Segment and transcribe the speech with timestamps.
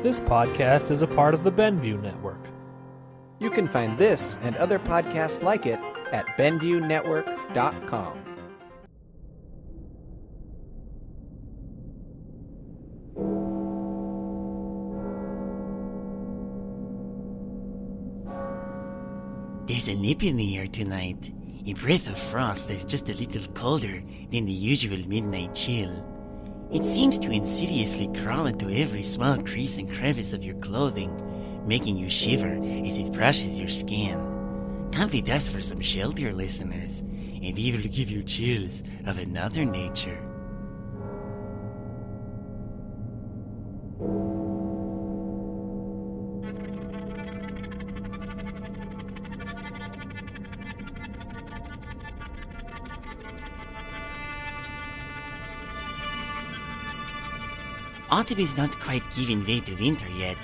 [0.00, 2.38] This podcast is a part of the Benview Network.
[3.40, 5.80] You can find this and other podcasts like it
[6.12, 8.24] at BenviewNetwork.com.
[19.66, 21.32] There's a nip in the air tonight.
[21.66, 26.17] A breath of frost that's just a little colder than the usual midnight chill.
[26.70, 31.10] It seems to insidiously crawl into every small crease and crevice of your clothing,
[31.66, 34.18] making you shiver as it brushes your skin.
[35.10, 40.27] With us for some shelter, listeners, and will give you chills of another nature.
[58.18, 60.36] Autumn is not quite giving way to winter yet,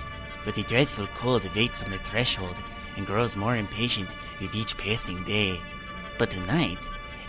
[0.44, 2.54] but the dreadful cold waits on the threshold
[2.96, 4.08] and grows more impatient
[4.40, 5.58] with each passing day.
[6.16, 6.78] But tonight,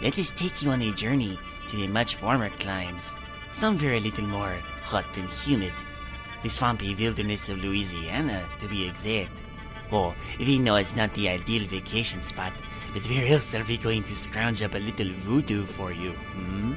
[0.03, 3.17] let us take you on a journey to the much warmer climes,
[3.51, 5.73] somewhere a little more hot and humid.
[6.43, 9.41] The swampy wilderness of Louisiana, to be exact.
[9.91, 12.53] Oh, we know it's not the ideal vacation spot,
[12.93, 16.73] but where else are we going to scrounge up a little voodoo for you, hmm?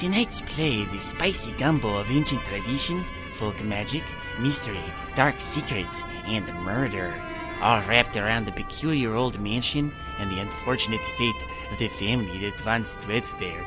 [0.00, 4.02] Tonight's play is a spicy gumbo of ancient tradition, folk magic,
[4.38, 4.80] mystery,
[5.14, 7.12] dark secrets, and murder,
[7.60, 12.64] all wrapped around the peculiar old mansion and the unfortunate fate of the family that
[12.64, 13.62] once dwelt there.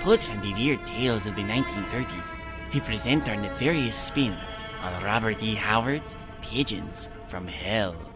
[0.00, 2.36] Pulled from the weird tales of the 1930s,
[2.74, 4.36] we present our nefarious spin
[4.82, 5.54] on Robert E.
[5.54, 8.07] Howard's Pigeons from Hell.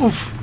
[0.00, 0.34] Oof.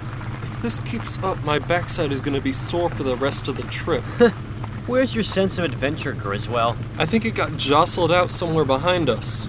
[0.44, 3.64] If this keeps up, my backside is gonna be sore for the rest of the
[3.64, 4.04] trip.
[4.88, 6.76] Where's your sense of adventure, Griswell?
[6.98, 9.48] I think it got jostled out somewhere behind us.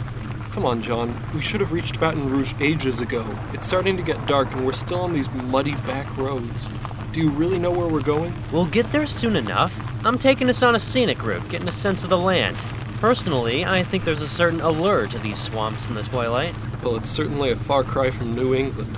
[0.52, 1.14] Come on, John.
[1.34, 3.26] We should have reached Baton Rouge ages ago.
[3.52, 6.70] It's starting to get dark and we're still on these muddy back roads.
[7.12, 8.32] Do you really know where we're going?
[8.52, 9.74] We'll get there soon enough.
[10.06, 12.56] I'm taking us on a scenic route, getting a sense of the land.
[13.00, 16.54] Personally, I think there's a certain allure to these swamps in the twilight.
[16.82, 18.96] Well, it's certainly a far cry from New England.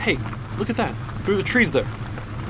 [0.00, 0.18] Hey,
[0.58, 0.94] look at that.
[1.24, 1.86] Through the trees there.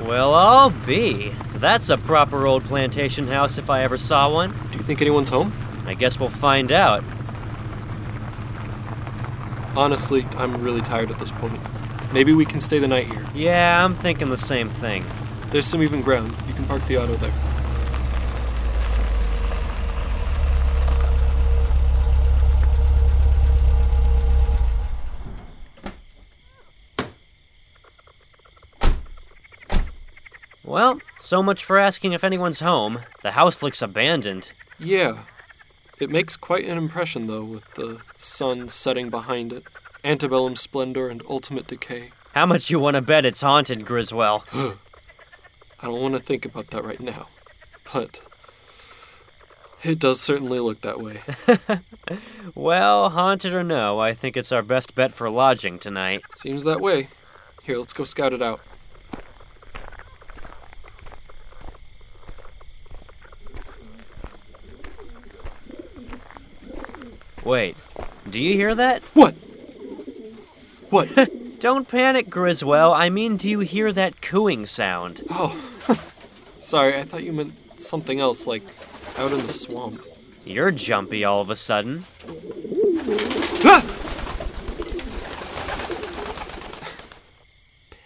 [0.03, 1.29] Well, I'll be.
[1.55, 4.51] That's a proper old plantation house if I ever saw one.
[4.71, 5.51] Do you think anyone's home?
[5.85, 7.03] I guess we'll find out.
[9.75, 11.59] Honestly, I'm really tired at this point.
[12.13, 13.25] Maybe we can stay the night here.
[13.35, 15.03] Yeah, I'm thinking the same thing.
[15.47, 16.33] There's some even ground.
[16.47, 17.58] You can park the auto there.
[30.79, 32.99] Well, so much for asking if anyone's home.
[33.21, 34.53] The house looks abandoned.
[34.79, 35.17] Yeah.
[35.99, 39.65] It makes quite an impression, though, with the sun setting behind it.
[40.05, 42.11] Antebellum splendor and ultimate decay.
[42.33, 44.45] How much you want to bet it's haunted, Griswell?
[44.53, 44.77] I
[45.81, 47.27] don't want to think about that right now.
[47.93, 48.21] But
[49.83, 51.23] it does certainly look that way.
[52.55, 56.21] well, haunted or no, I think it's our best bet for lodging tonight.
[56.35, 57.09] Seems that way.
[57.65, 58.61] Here, let's go scout it out.
[67.49, 67.75] Wait,
[68.29, 69.01] do you hear that?
[69.15, 69.33] What?
[70.91, 71.09] What?
[71.59, 72.93] Don't panic, Griswell.
[72.93, 75.23] I mean, do you hear that cooing sound?
[75.31, 75.59] oh,
[76.59, 78.61] sorry, I thought you meant something else, like
[79.17, 80.05] out in the swamp.
[80.45, 82.03] You're jumpy all of a sudden.
[83.65, 83.83] Ah!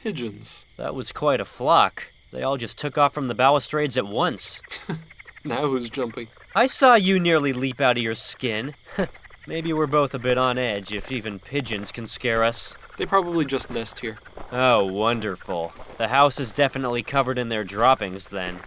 [0.04, 0.68] Pigeons.
[0.78, 2.08] That was quite a flock.
[2.32, 4.62] They all just took off from the balustrades at once.
[5.46, 6.30] Now who's jumping?
[6.56, 8.76] I saw you nearly leap out of your skin.
[9.46, 12.78] Maybe we're both a bit on edge if even pigeons can scare us.
[12.98, 14.18] They probably just nest here.
[14.54, 15.74] Oh, wonderful.
[15.98, 18.60] The house is definitely covered in their droppings then.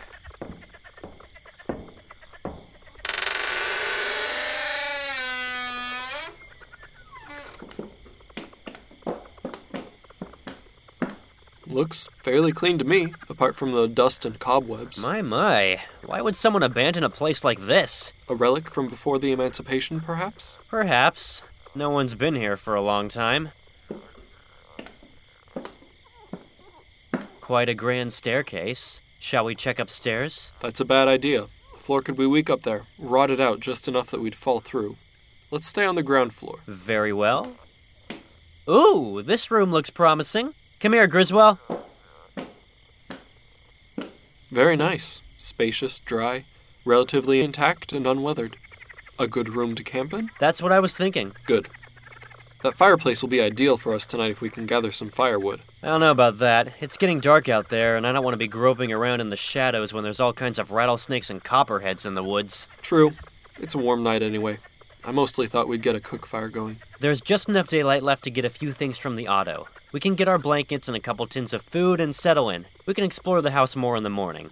[11.66, 15.02] Looks fairly clean to me, apart from the dust and cobwebs.
[15.02, 15.80] My, my.
[16.06, 18.12] Why would someone abandon a place like this?
[18.28, 20.56] A relic from before the Emancipation, perhaps?
[20.68, 21.42] Perhaps.
[21.74, 23.48] No one's been here for a long time.
[27.40, 29.00] Quite a grand staircase.
[29.18, 30.52] Shall we check upstairs?
[30.60, 31.46] That's a bad idea.
[31.72, 34.94] The floor could be weak up there, rotted out just enough that we'd fall through.
[35.50, 36.60] Let's stay on the ground floor.
[36.66, 37.50] Very well.
[38.70, 40.54] Ooh, this room looks promising.
[40.78, 41.58] Come here, Griswell.
[44.52, 45.20] Very nice.
[45.38, 46.44] Spacious, dry,
[46.84, 48.56] relatively intact, and unweathered.
[49.18, 50.30] A good room to camp in?
[50.38, 51.32] That's what I was thinking.
[51.46, 51.68] Good.
[52.62, 55.60] That fireplace will be ideal for us tonight if we can gather some firewood.
[55.82, 56.72] I don't know about that.
[56.80, 59.36] It's getting dark out there, and I don't want to be groping around in the
[59.36, 62.66] shadows when there's all kinds of rattlesnakes and copperheads in the woods.
[62.82, 63.12] True.
[63.60, 64.58] It's a warm night anyway.
[65.04, 66.78] I mostly thought we'd get a cook fire going.
[66.98, 69.68] There's just enough daylight left to get a few things from the auto.
[69.92, 72.66] We can get our blankets and a couple tins of food and settle in.
[72.86, 74.50] We can explore the house more in the morning.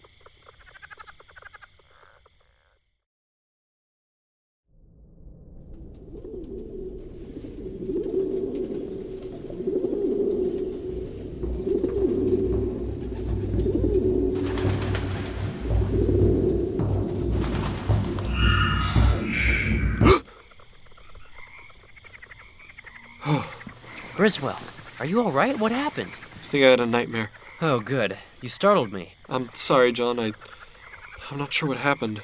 [24.25, 24.59] Griswell,
[25.01, 25.59] are you alright?
[25.59, 26.13] What happened?
[26.13, 27.31] I think I had a nightmare.
[27.61, 28.17] Oh, good.
[28.41, 29.17] You startled me.
[29.29, 30.19] I'm sorry, John.
[30.19, 30.33] I.
[31.31, 32.23] I'm not sure what happened.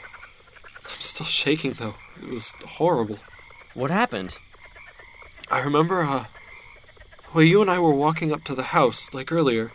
[0.87, 1.97] I'm still shaking, though.
[2.23, 3.19] It was horrible.
[3.75, 4.39] What happened?
[5.51, 6.25] I remember, uh.
[7.35, 9.71] Well, you and I were walking up to the house, like earlier,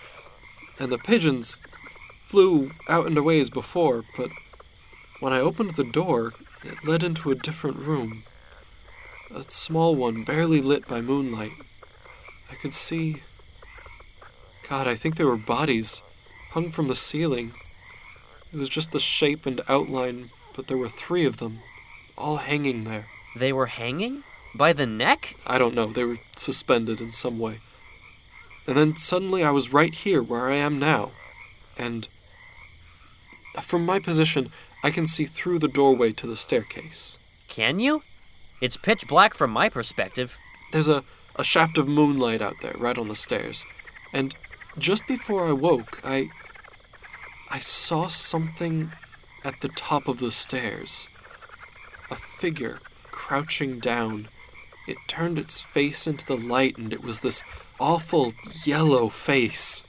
[0.80, 1.62] and the pigeons
[2.26, 4.32] flew out and away as before, but
[5.20, 6.34] when I opened the door,
[6.64, 8.24] it led into a different room.
[9.32, 11.52] A small one, barely lit by moonlight.
[12.52, 13.22] I could see.
[14.70, 16.02] God, I think they were bodies,
[16.52, 17.54] hung from the ceiling.
[18.54, 21.60] It was just the shape and outline, but there were three of them,
[22.18, 23.06] all hanging there.
[23.36, 24.24] They were hanging?
[24.56, 25.36] By the neck?
[25.46, 27.60] I don't know, they were suspended in some way.
[28.68, 31.12] And then suddenly I was right here where I am now.
[31.78, 32.08] And
[33.62, 34.50] from my position,
[34.84, 37.20] I can see through the doorway to the staircase.
[37.48, 38.02] Can you?
[38.62, 40.38] It's pitch black from my perspective.
[40.72, 41.04] There's a,
[41.36, 43.66] a shaft of moonlight out there, right on the stairs.
[44.14, 44.36] And
[44.78, 46.30] just before I woke, I.
[47.52, 48.92] I saw something
[49.44, 51.08] at the top of the stairs.
[52.10, 52.80] A figure
[53.12, 54.28] crouching down.
[54.88, 57.44] It turned its face into the light, and it was this
[57.80, 58.34] awful
[58.64, 59.84] yellow face.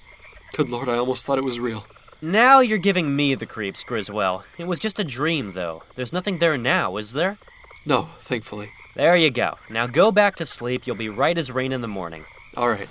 [0.54, 1.86] Good lord, I almost thought it was real.
[2.22, 4.44] Now you're giving me the creeps, Griswell.
[4.58, 5.82] It was just a dream, though.
[5.96, 7.36] There's nothing there now, is there?
[7.84, 8.70] No, thankfully.
[8.96, 9.58] There you go.
[9.68, 10.86] Now go back to sleep.
[10.86, 12.24] You'll be right as rain in the morning.
[12.56, 12.88] All right.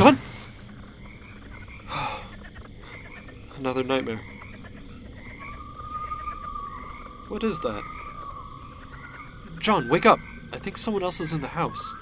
[0.00, 0.16] John?
[3.80, 4.20] Another nightmare.
[7.28, 7.82] What is that?
[9.58, 10.18] John, wake up!
[10.52, 11.94] I think someone else is in the house.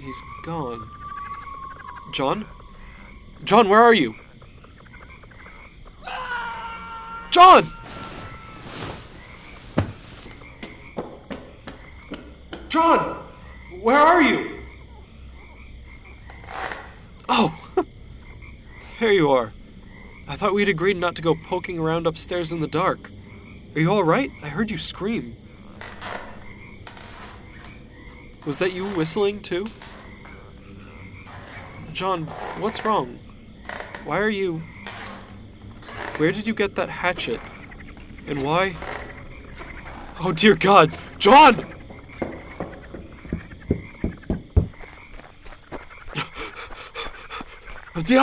[0.00, 0.88] He's gone.
[2.14, 2.46] John?
[3.44, 4.14] John, where are you?
[7.30, 7.66] John!
[12.70, 13.16] John!
[13.82, 14.58] Where are you?
[17.28, 17.54] Oh!
[19.00, 19.53] there you are.
[20.34, 23.08] I thought we'd agreed not to go poking around upstairs in the dark.
[23.76, 24.32] Are you alright?
[24.42, 25.36] I heard you scream.
[28.44, 29.68] Was that you whistling too?
[31.92, 32.24] John,
[32.58, 33.20] what's wrong?
[34.04, 34.58] Why are you.
[36.16, 37.38] Where did you get that hatchet?
[38.26, 38.74] And why?
[40.18, 40.92] Oh dear God!
[41.20, 41.64] John!
[47.94, 48.18] The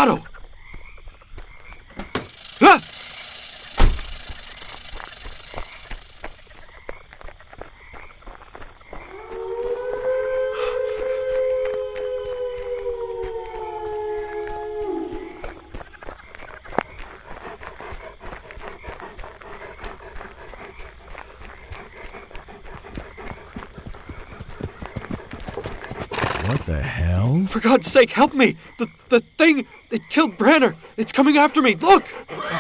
[26.52, 27.46] What the hell?
[27.46, 28.58] For God's sake, help me!
[28.78, 30.76] The the thing it killed Branner!
[30.98, 31.76] It's coming after me!
[31.76, 32.14] Look!
[32.30, 32.60] A...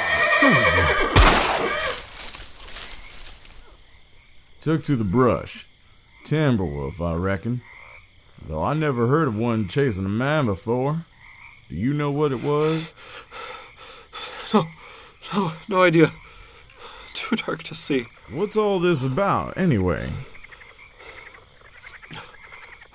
[4.61, 5.67] Took to the brush.
[6.23, 7.63] Timberwolf, I reckon.
[8.47, 11.03] Though I never heard of one chasing a man before.
[11.67, 12.95] Do you know what it was?
[14.53, 14.67] No,
[15.33, 16.13] No, no idea.
[17.13, 18.05] Too dark to see.
[18.31, 20.09] What's all this about, anyway?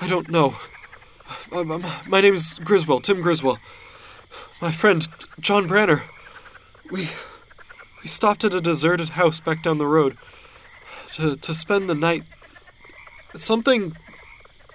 [0.00, 0.54] I don't know.
[1.50, 3.58] My, name is Griswell, Tim Griswell.
[4.60, 5.06] My friend,
[5.40, 6.02] John Branner.
[6.90, 7.08] We.
[8.06, 10.16] We stopped at a deserted house back down the road
[11.14, 12.22] to, to spend the night.
[13.34, 13.96] Something.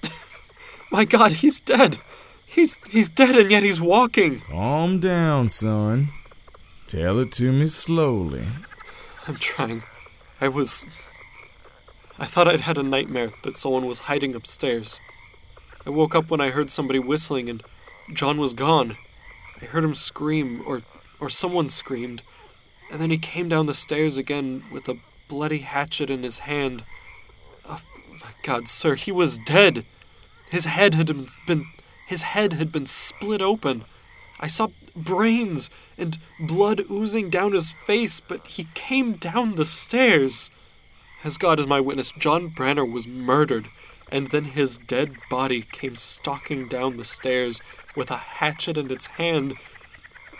[0.92, 2.00] My god, he's dead.
[2.46, 4.42] He's he's dead and yet he's walking.
[4.42, 6.10] Calm down, son.
[6.88, 8.44] Tell it to me slowly.
[9.30, 9.84] I'm trying.
[10.42, 10.86] I was.
[12.20, 15.00] I thought I'd had a nightmare that someone was hiding upstairs.
[15.85, 17.63] I woke up when I heard somebody whistling and
[18.13, 18.97] John was gone.
[19.61, 20.81] I heard him scream, or,
[21.19, 22.23] or someone screamed,
[22.91, 24.97] and then he came down the stairs again with a
[25.27, 26.83] bloody hatchet in his hand.
[27.65, 29.85] Oh my God, sir, he was dead.
[30.50, 31.07] His head had
[31.47, 31.67] been,
[32.07, 33.85] his head had been split open.
[34.39, 40.51] I saw brains and blood oozing down his face, but he came down the stairs.
[41.23, 43.67] As God is my witness, John Branner was murdered,
[44.12, 47.62] and then his dead body came stalking down the stairs
[47.96, 49.56] with a hatchet in its hand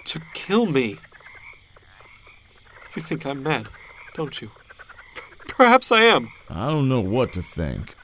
[0.06, 0.98] to kill me.
[2.96, 3.68] You think I'm mad,
[4.14, 4.52] don't you?
[5.48, 6.30] Perhaps I am.
[6.50, 7.96] I don't know what to think.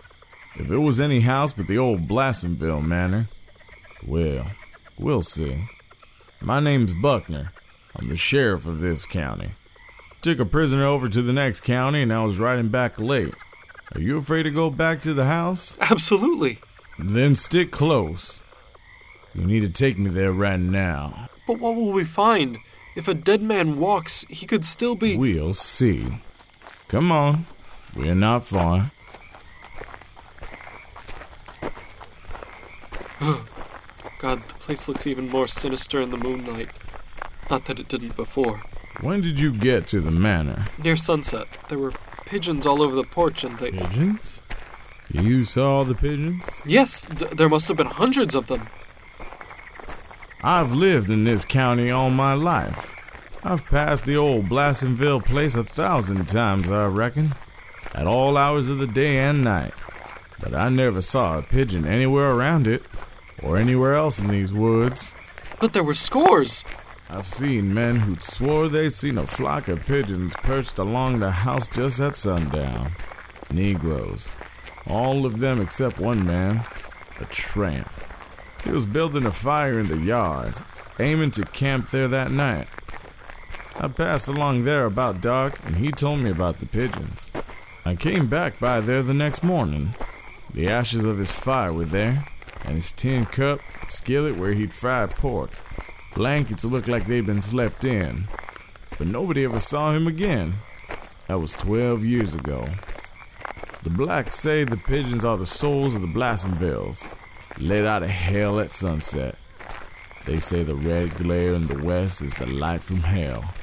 [0.56, 3.28] If it was any house but the old Blassenville manor,
[4.06, 4.52] well,
[4.98, 5.66] we'll see.
[6.42, 7.52] My name's Buckner.
[7.96, 9.52] I'm the sheriff of this county.
[10.22, 13.34] Took a prisoner over to the next county and I was riding back late.
[13.96, 15.78] Are you afraid to go back to the house?
[15.80, 16.60] Absolutely.
[17.00, 18.42] Then stick close.
[19.34, 21.30] You need to take me there right now.
[21.48, 22.58] But what will we find?
[22.96, 25.16] If a dead man walks, he could still be.
[25.16, 26.06] We'll see.
[26.88, 27.46] Come on.
[27.96, 28.92] We're not far.
[34.20, 36.70] God, the place looks even more sinister in the moonlight.
[37.50, 38.62] Not that it didn't before.
[39.00, 40.66] When did you get to the manor?
[40.84, 41.94] Near sunset, there were
[42.28, 43.72] pigeons all over the porch, and they.
[43.72, 44.42] Pigeons?
[45.10, 46.44] You saw the pigeons?
[46.66, 48.68] Yes, d- there must have been hundreds of them.
[50.44, 52.92] I've lived in this county all my life.
[53.44, 57.34] I've passed the old Blassenville place a thousand times, I reckon,
[57.96, 59.74] at all hours of the day and night.
[60.40, 62.84] But I never saw a pigeon anywhere around it,
[63.42, 65.16] or anywhere else in these woods.
[65.60, 66.64] But there were scores.
[67.10, 71.70] I've seen men who'd swore they'd seen a flock of pigeons perched along the house
[71.70, 72.92] just at sundown.
[73.50, 74.30] Negroes.
[74.86, 76.66] All of them except one man,
[77.22, 77.90] a tramp.
[78.66, 80.56] He was building a fire in the yard,
[81.00, 82.68] aiming to camp there that night.
[83.80, 87.32] I passed along there about dark, and he told me about the pigeons.
[87.86, 89.94] I came back by there the next morning.
[90.54, 92.26] The ashes of his fire were there,
[92.66, 95.52] and his tin cup, skillet where he'd fried pork.
[96.18, 98.24] Blankets looked like they'd been slept in.
[98.98, 100.56] But nobody ever saw him again.
[101.28, 102.68] That was 12 years ago.
[103.84, 107.08] The blacks say the pigeons are the souls of the Blassenvilles,
[107.60, 109.38] let out of hell at sunset.
[110.26, 113.54] They say the red glare in the west is the light from hell.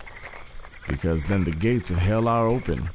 [0.86, 2.88] Because then the gates of hell are open,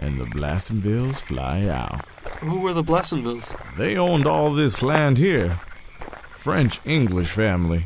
[0.00, 2.04] and the Blassenvilles fly out.
[2.40, 3.56] Who were the Blassenvilles?
[3.76, 5.60] They owned all this land here.
[6.34, 7.84] French English family.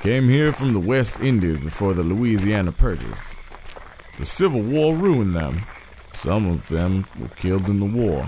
[0.00, 3.38] Came here from the West Indies before the Louisiana Purchase.
[4.18, 5.62] The Civil War ruined them.
[6.12, 8.26] Some of them were killed in the war.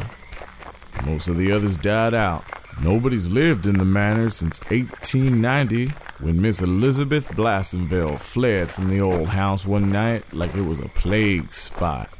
[1.07, 2.45] Most of the others died out.
[2.83, 5.89] Nobody's lived in the manor since 1890
[6.21, 10.89] when Miss Elizabeth Blassenville fled from the old house one night like it was a
[10.89, 12.11] plague spot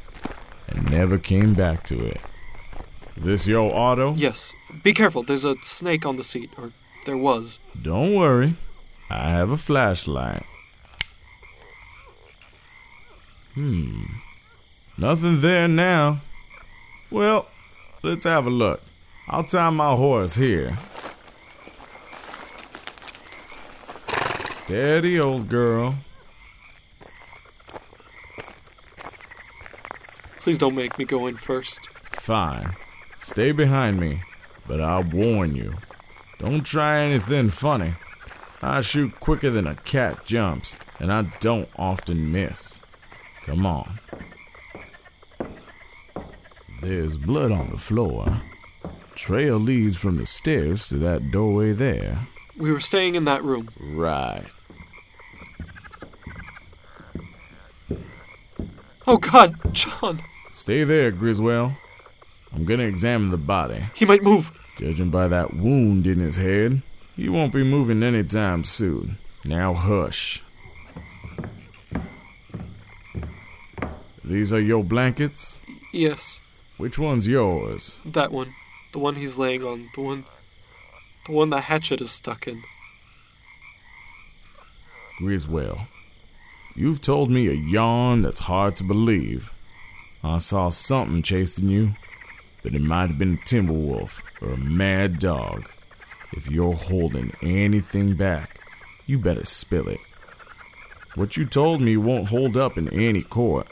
[0.67, 2.21] and never came back to it.
[3.17, 4.13] This your auto?
[4.13, 4.53] Yes.
[4.83, 6.71] Be careful, there's a snake on the seat, or
[7.05, 7.59] there was.
[7.81, 8.53] Don't worry.
[9.09, 10.43] I have a flashlight.
[13.55, 14.03] Hmm.
[14.97, 16.21] Nothing there now.
[17.09, 17.47] Well,
[18.03, 18.81] let's have a look.
[19.27, 20.77] I'll tie my horse here.
[24.49, 25.95] Steady, old girl.
[30.39, 31.89] Please don't make me go in first.
[32.11, 32.75] Fine.
[33.17, 34.21] Stay behind me,
[34.67, 35.75] but I'll warn you.
[36.37, 37.93] Don't try anything funny.
[38.61, 42.81] I shoot quicker than a cat jumps, and I don't often miss.
[43.43, 43.99] Come on.
[46.81, 48.41] There's blood on the floor.
[49.15, 52.19] Trail leads from the stairs to that doorway there.
[52.57, 53.69] We were staying in that room.
[53.79, 54.45] Right.
[59.07, 60.21] Oh God, John!
[60.53, 61.77] Stay there, Griswell.
[62.53, 63.85] I'm gonna examine the body.
[63.95, 64.51] He might move.
[64.77, 66.81] Judging by that wound in his head,
[67.19, 69.17] he won't be moving anytime soon.
[69.43, 70.41] Now hush.
[74.23, 75.59] These are your blankets?
[75.91, 76.39] Yes,
[76.77, 78.01] Which one's yours?
[78.05, 78.53] that one.
[78.93, 79.89] The one he's laying on.
[79.95, 80.23] The one.
[81.25, 82.63] The one the hatchet is stuck in.
[85.17, 85.87] Griswell.
[86.75, 89.51] You've told me a yarn that's hard to believe.
[90.23, 91.95] I saw something chasing you,
[92.63, 95.69] but it might have been a timber wolf or a mad dog.
[96.33, 98.59] If you're holding anything back,
[99.05, 99.99] you better spill it.
[101.15, 103.67] What you told me won't hold up in any court.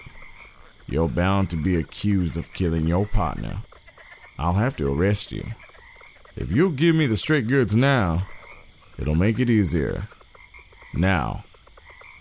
[0.87, 3.57] You're bound to be accused of killing your partner.
[4.39, 5.43] I'll have to arrest you.
[6.35, 8.27] If you'll give me the straight goods now,
[8.97, 10.03] it'll make it easier.
[10.93, 11.43] Now,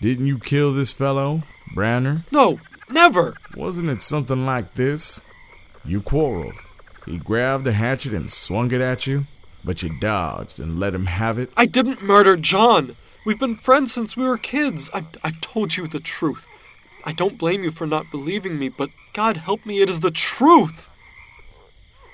[0.01, 1.43] didn't you kill this fellow,
[1.75, 2.31] Branner?
[2.31, 3.35] No, never!
[3.57, 5.23] Wasn't it something like this?
[5.85, 6.57] You quarreled.
[7.07, 9.27] He grabbed a hatchet and swung it at you,
[9.67, 11.51] but you dodged and let him have it.
[11.57, 12.97] I didn't murder John!
[13.27, 14.89] We've been friends since we were kids.
[14.95, 16.47] I've, I've told you the truth.
[17.05, 20.13] I don't blame you for not believing me, but God help me, it is the
[20.13, 20.89] truth!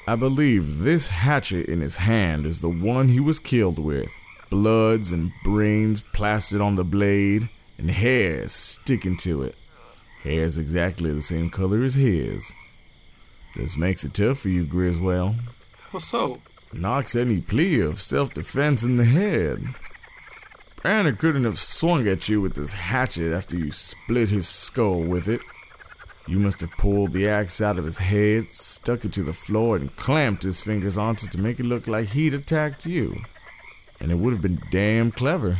[0.09, 4.11] I believe this hatchet in his hand is the one he was killed with.
[4.51, 9.55] Bloods and brains plastered on the blade, and hairs sticking to it.
[10.25, 12.55] Hair's exactly the same color as his.
[13.55, 15.37] This makes it tough for you, Griswell.
[15.91, 16.41] How so?
[16.75, 19.59] Knocks any plea of self defense in the head.
[20.79, 25.29] Branner couldn't have swung at you with this hatchet after you split his skull with
[25.29, 25.41] it.
[26.27, 29.77] You must have pulled the axe out of his head, stuck it to the floor,
[29.77, 33.23] and clamped his fingers onto it to make it look like he'd attacked you.
[34.01, 35.59] And it would have been damn clever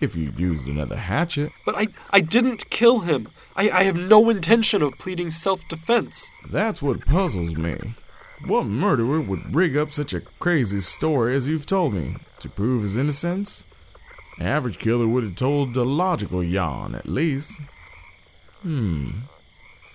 [0.00, 1.52] if you'd used another hatchet.
[1.64, 3.28] But I, I didn't kill him.
[3.56, 6.30] I, I have no intention of pleading self defense.
[6.50, 7.94] That's what puzzles me.
[8.46, 12.82] What murderer would rig up such a crazy story as you've told me to prove
[12.82, 13.66] his innocence?
[14.38, 17.60] An average killer would have told a logical yarn, at least.
[18.62, 19.10] Hmm.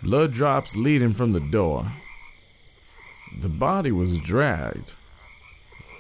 [0.01, 1.93] Blood drops leading from the door.
[3.39, 4.95] The body was dragged.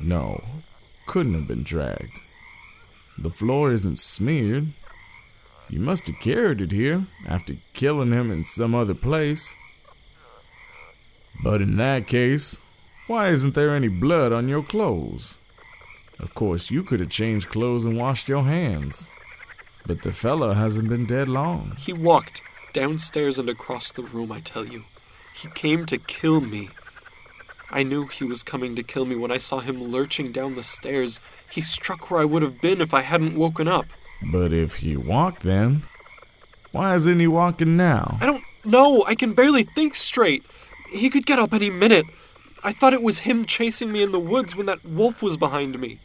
[0.01, 0.43] No,
[1.07, 2.19] couldn't have been dragged.
[3.17, 4.67] The floor isn't smeared.
[5.69, 9.55] You must have carried it here after killing him in some other place.
[11.41, 12.61] But in that case,
[13.07, 15.39] why isn't there any blood on your clothes?
[16.19, 19.09] Of course, you could have changed clothes and washed your hands.
[19.85, 21.75] But the fella hasn't been dead long.
[21.77, 22.41] He walked
[22.71, 24.85] downstairs and across the room, I tell you.
[25.35, 26.69] He came to kill me.
[27.69, 30.63] I knew he was coming to kill me when I saw him lurching down the
[30.63, 31.19] stairs.
[31.51, 33.87] He struck where I would have been if I hadn't woken up.
[34.31, 35.83] But if he walked then,
[36.71, 38.17] why isn't he walking now?
[38.21, 39.03] I don't know.
[39.05, 40.43] I can barely think straight.
[40.93, 42.05] He could get up any minute.
[42.63, 45.79] I thought it was him chasing me in the woods when that wolf was behind
[45.79, 45.99] me.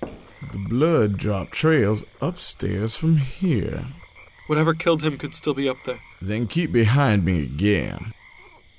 [0.00, 3.86] The blood drop trails upstairs from here.
[4.46, 5.98] Whatever killed him could still be up there.
[6.20, 8.12] Then keep behind me again.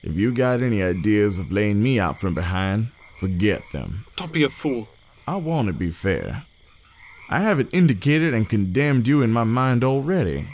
[0.04, 4.06] If you got any ideas of laying me out from behind, forget them.
[4.16, 4.88] Don't be a fool.
[5.28, 6.44] I want to be fair.
[7.28, 10.48] I haven't indicated and condemned you in my mind already.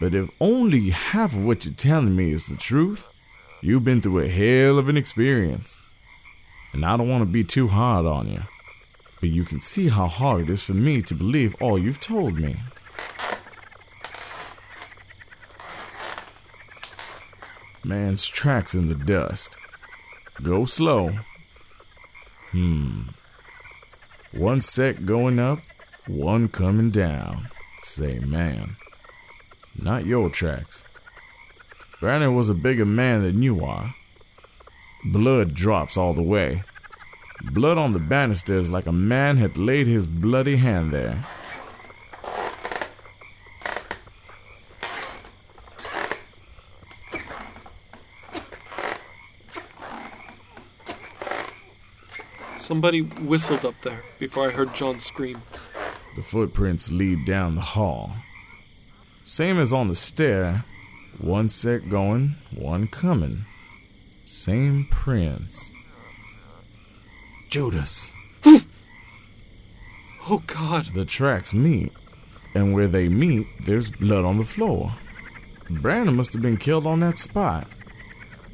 [0.00, 3.08] But if only half of what you're telling me is the truth,
[3.60, 5.82] you've been through a hell of an experience.
[6.72, 8.42] And I don't want to be too hard on you.
[9.20, 12.38] But you can see how hard it is for me to believe all you've told
[12.38, 12.56] me.
[17.84, 19.58] Man's tracks in the dust.
[20.42, 21.10] Go slow.
[22.52, 23.02] Hmm.
[24.32, 25.58] One set going up,
[26.06, 27.48] one coming down.
[27.82, 28.76] Say, man.
[29.78, 30.84] Not your tracks.
[32.00, 33.94] Branner was a bigger man than you are.
[35.04, 36.62] Blood drops all the way.
[37.52, 41.24] Blood on the banisters like a man had laid his bloody hand there.
[52.58, 55.38] Somebody whistled up there before I heard John scream.
[56.16, 58.12] The footprints lead down the hall.
[59.24, 60.64] Same as on the stair.
[61.18, 63.44] One set going, one coming.
[64.24, 65.72] Same prints.
[67.48, 68.12] Judas.
[70.28, 70.92] Oh God.
[70.92, 71.90] The tracks meet,
[72.54, 74.92] and where they meet, there's blood on the floor.
[75.68, 77.66] Branner must have been killed on that spot.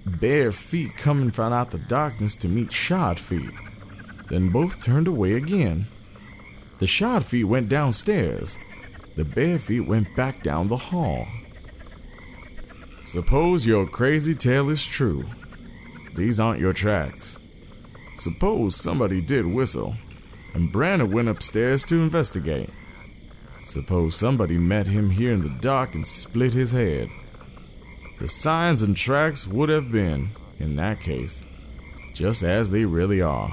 [0.06, 3.50] Bare feet coming from out the darkness to meet shod feet.
[4.30, 5.88] Then both turned away again.
[6.78, 8.58] The shod feet went downstairs.
[9.16, 11.26] The bare feet went back down the hall.
[13.06, 15.24] Suppose your crazy tale is true.
[16.14, 17.38] These aren't your tracks.
[18.16, 19.96] Suppose somebody did whistle,
[20.54, 22.70] and Branner went upstairs to investigate.
[23.64, 27.08] Suppose somebody met him here in the dark and split his head.
[28.18, 31.46] The signs and tracks would have been, in that case,
[32.14, 33.50] just as they really are.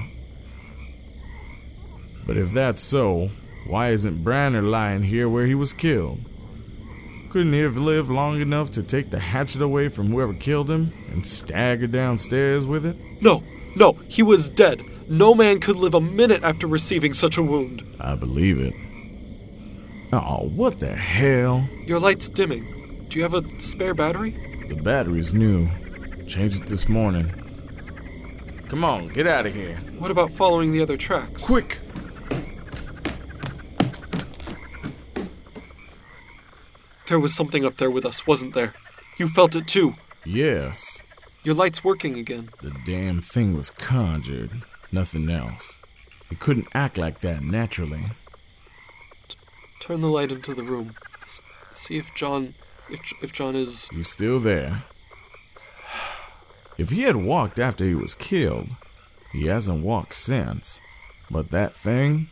[2.26, 3.30] But if that's so,
[3.66, 6.20] why isn't Branner lying here where he was killed?
[7.30, 10.92] Couldn't he have lived long enough to take the hatchet away from whoever killed him
[11.10, 12.96] and stagger downstairs with it?
[13.20, 13.42] No,
[13.74, 14.82] no, he was dead.
[15.08, 17.82] No man could live a minute after receiving such a wound.
[17.98, 18.74] I believe it.
[20.12, 21.68] Oh, what the hell?
[21.84, 23.06] Your light's dimming.
[23.08, 24.30] Do you have a spare battery?
[24.68, 25.68] The battery's new.
[26.26, 27.32] Changed it this morning.
[28.68, 29.76] Come on, get out of here.
[29.98, 31.44] What about following the other tracks?
[31.44, 31.80] Quick!
[37.06, 38.74] There was something up there with us, wasn't there?
[39.18, 39.94] You felt it too.
[40.24, 41.02] Yes,
[41.42, 42.48] Your light's working again.
[42.62, 44.62] the damn thing was conjured.
[44.90, 45.78] Nothing else.
[46.30, 48.04] It couldn't act like that naturally.
[49.80, 50.94] Turn the light into the room.
[51.22, 51.42] S-
[51.74, 52.54] see if John.
[52.88, 53.88] If, if John is.
[53.88, 54.84] He's still there.
[56.78, 58.68] If he had walked after he was killed,
[59.32, 60.80] he hasn't walked since.
[61.30, 62.28] But that thing,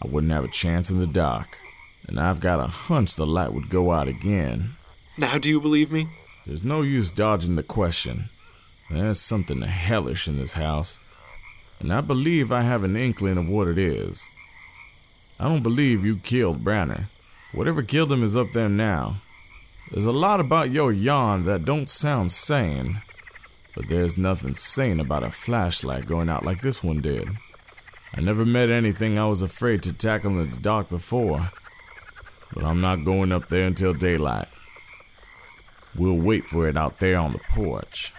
[0.00, 1.58] I wouldn't have a chance in the dark.
[2.06, 4.76] And I've got a hunch the light would go out again.
[5.16, 6.08] Now, do you believe me?
[6.46, 8.28] There's no use dodging the question.
[8.90, 11.00] There's something hellish in this house.
[11.80, 14.28] And I believe I have an inkling of what it is.
[15.40, 17.06] I don't believe you killed Branner.
[17.52, 19.16] Whatever killed him is up there now.
[19.90, 23.02] There's a lot about your yarn that don't sound sane.
[23.74, 27.28] But there's nothing sane about a flashlight going out like this one did.
[28.14, 31.50] I never met anything I was afraid to tackle in the dark before.
[32.54, 34.48] But I'm not going up there until daylight.
[35.96, 38.12] We'll wait for it out there on the porch.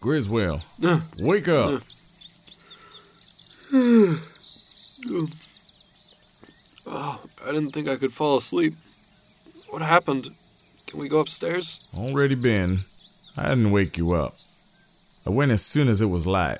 [0.00, 1.82] Griswell, Uh, wake up.
[3.74, 4.20] oh,
[7.44, 8.74] I didn't think I could fall asleep.
[9.68, 10.28] What happened?
[10.86, 11.88] Can we go upstairs?
[11.96, 12.78] Already been.
[13.36, 14.34] I didn't wake you up.
[15.26, 16.58] I went as soon as it was light.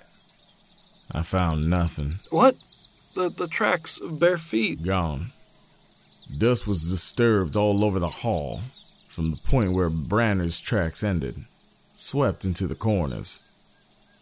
[1.12, 2.14] I found nothing.
[2.30, 2.62] What?
[3.14, 4.82] The the tracks of bare feet.
[4.84, 5.32] Gone.
[6.38, 8.60] Dust was disturbed all over the hall,
[9.08, 11.44] from the point where Branner's tracks ended,
[11.94, 13.40] swept into the corners.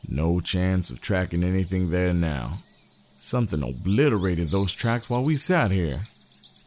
[0.09, 2.59] No chance of tracking anything there now.
[3.19, 5.99] Something obliterated those tracks while we sat here,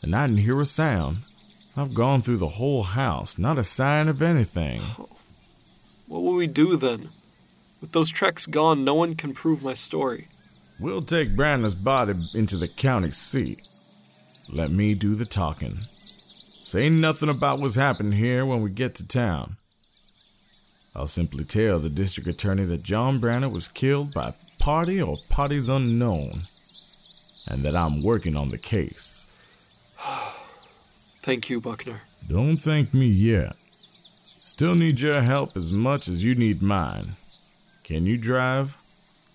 [0.03, 1.19] and I didn't hear a sound.
[1.77, 4.81] I've gone through the whole house, not a sign of anything.
[4.99, 5.07] Oh.
[6.07, 7.09] What will we do then?
[7.81, 10.27] With those tracks gone, no one can prove my story.
[10.79, 13.61] We'll take Branner's body into the county seat.
[14.49, 15.77] Let me do the talking.
[16.63, 19.57] Say nothing about what's happened here when we get to town.
[20.95, 25.69] I'll simply tell the district attorney that John Branner was killed by party or parties
[25.69, 26.29] unknown,
[27.47, 29.27] and that I'm working on the case.
[31.21, 31.97] Thank you, Buckner.
[32.27, 33.55] Don't thank me yet.
[34.37, 37.13] Still need your help as much as you need mine.
[37.89, 38.77] Can you drive?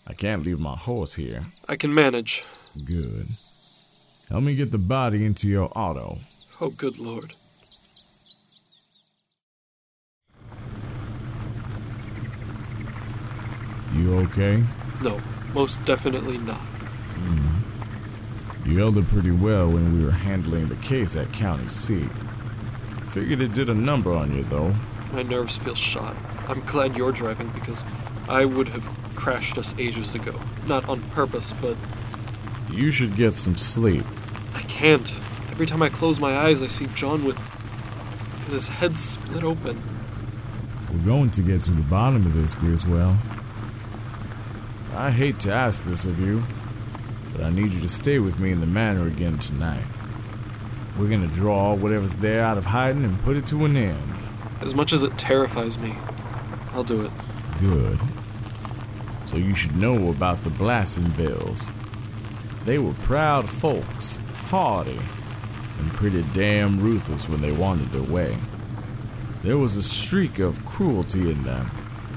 [0.07, 1.41] I can't leave my horse here.
[1.69, 2.45] I can manage.
[2.87, 3.27] Good.
[4.29, 6.19] Help me get the body into your auto.
[6.61, 7.35] Oh, good lord.
[13.93, 14.63] You okay?
[15.03, 15.21] No,
[15.53, 16.61] most definitely not.
[16.61, 18.71] Mm-hmm.
[18.71, 22.13] You held it pretty well when we were handling the case at county seat.
[23.11, 24.73] Figured it did a number on you, though.
[25.13, 26.15] My nerves feel shot.
[26.47, 27.85] I'm glad you're driving because
[28.29, 28.85] I would have
[29.15, 30.39] crashed us ages ago.
[30.67, 31.77] Not on purpose, but
[32.71, 34.05] You should get some sleep.
[34.55, 35.15] I can't.
[35.51, 37.39] Every time I close my eyes, I see John with
[38.49, 39.81] his head split open.
[40.93, 43.17] We're going to get to the bottom of this, Griswell.
[44.97, 46.43] I hate to ask this of you,
[47.33, 49.85] but I need you to stay with me in the manor again tonight.
[50.99, 54.15] We're gonna draw whatever's there out of hiding and put it to an end.
[54.61, 55.95] As much as it terrifies me,
[56.73, 57.11] I'll do it.
[57.61, 57.99] Good.
[59.27, 61.73] So you should know about the Blassenvilles.
[62.65, 64.99] They were proud folks, hardy,
[65.79, 68.37] and pretty damn ruthless when they wanted their way.
[69.43, 71.71] There was a streak of cruelty in them,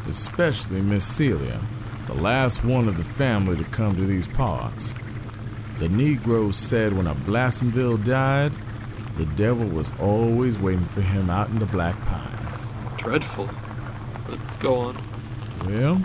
[0.08, 1.60] especially Miss Celia,
[2.06, 4.96] the last one of the family to come to these parts.
[5.80, 8.54] The Negroes said when a Blassenville died,
[9.18, 12.74] the devil was always waiting for him out in the Black Pines.
[12.98, 13.50] Dreadful.
[14.28, 14.98] But go on.
[15.66, 16.02] Well,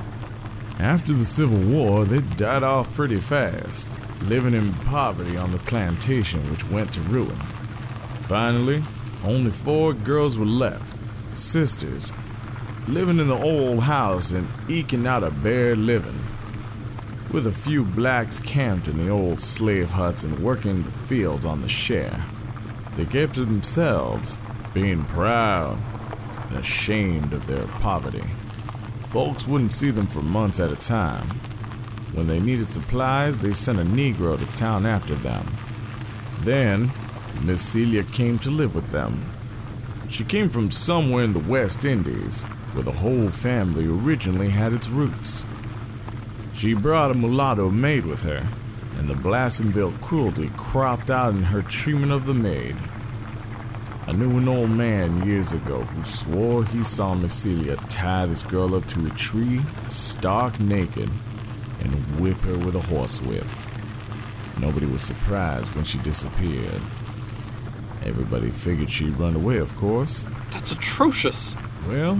[0.78, 3.88] after the Civil War, they died off pretty fast.
[4.22, 7.34] living in poverty on the plantation, which went to ruin.
[8.28, 8.82] Finally,
[9.24, 10.96] only four girls were left
[11.34, 12.12] sisters,
[12.86, 16.18] living in the old house and eking out a bare living.
[17.32, 21.62] With a few blacks camped in the old slave huts and working the fields on
[21.62, 22.22] the share.
[22.96, 24.40] They kept to themselves,
[24.74, 25.78] being proud
[26.50, 28.24] and ashamed of their poverty.
[29.12, 31.28] Folks wouldn't see them for months at a time.
[32.14, 35.46] When they needed supplies, they sent a Negro to town after them.
[36.40, 36.90] Then,
[37.42, 39.22] Miss Celia came to live with them.
[40.08, 44.88] She came from somewhere in the West Indies, where the whole family originally had its
[44.88, 45.44] roots.
[46.54, 48.46] She brought a mulatto maid with her,
[48.96, 52.76] and the Blassenville cruelty cropped out in her treatment of the maid.
[54.12, 58.42] I knew an old man years ago who swore he saw Miss Celia tie this
[58.42, 61.08] girl up to a tree, stark naked,
[61.80, 63.46] and whip her with a horsewhip.
[64.60, 66.82] Nobody was surprised when she disappeared.
[68.04, 70.26] Everybody figured she'd run away, of course.
[70.50, 71.56] That's atrocious.
[71.88, 72.16] Well,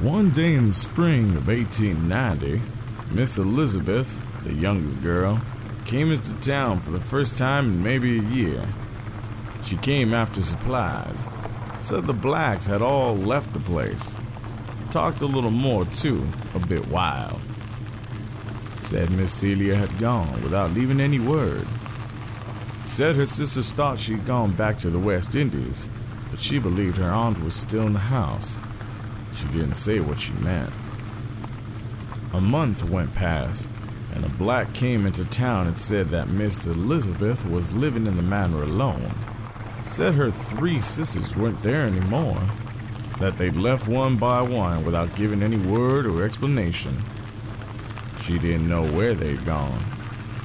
[0.00, 2.60] one day in the spring of 1890,
[3.12, 5.40] Miss Elizabeth, the youngest girl,
[5.84, 8.66] came into town for the first time in maybe a year.
[9.62, 11.28] She came after supplies.
[11.80, 14.16] Said the blacks had all left the place.
[14.90, 17.40] Talked a little more, too, a bit wild.
[18.76, 21.66] Said Miss Celia had gone without leaving any word.
[22.84, 25.88] Said her sisters thought she'd gone back to the West Indies,
[26.30, 28.58] but she believed her aunt was still in the house.
[29.34, 30.72] She didn't say what she meant.
[32.32, 33.70] A month went past,
[34.14, 38.22] and a black came into town and said that Miss Elizabeth was living in the
[38.22, 39.14] manor alone.
[39.82, 42.40] Said her three sisters weren't there anymore,
[43.18, 46.96] that they'd left one by one without giving any word or explanation.
[48.20, 49.80] She didn't know where they'd gone,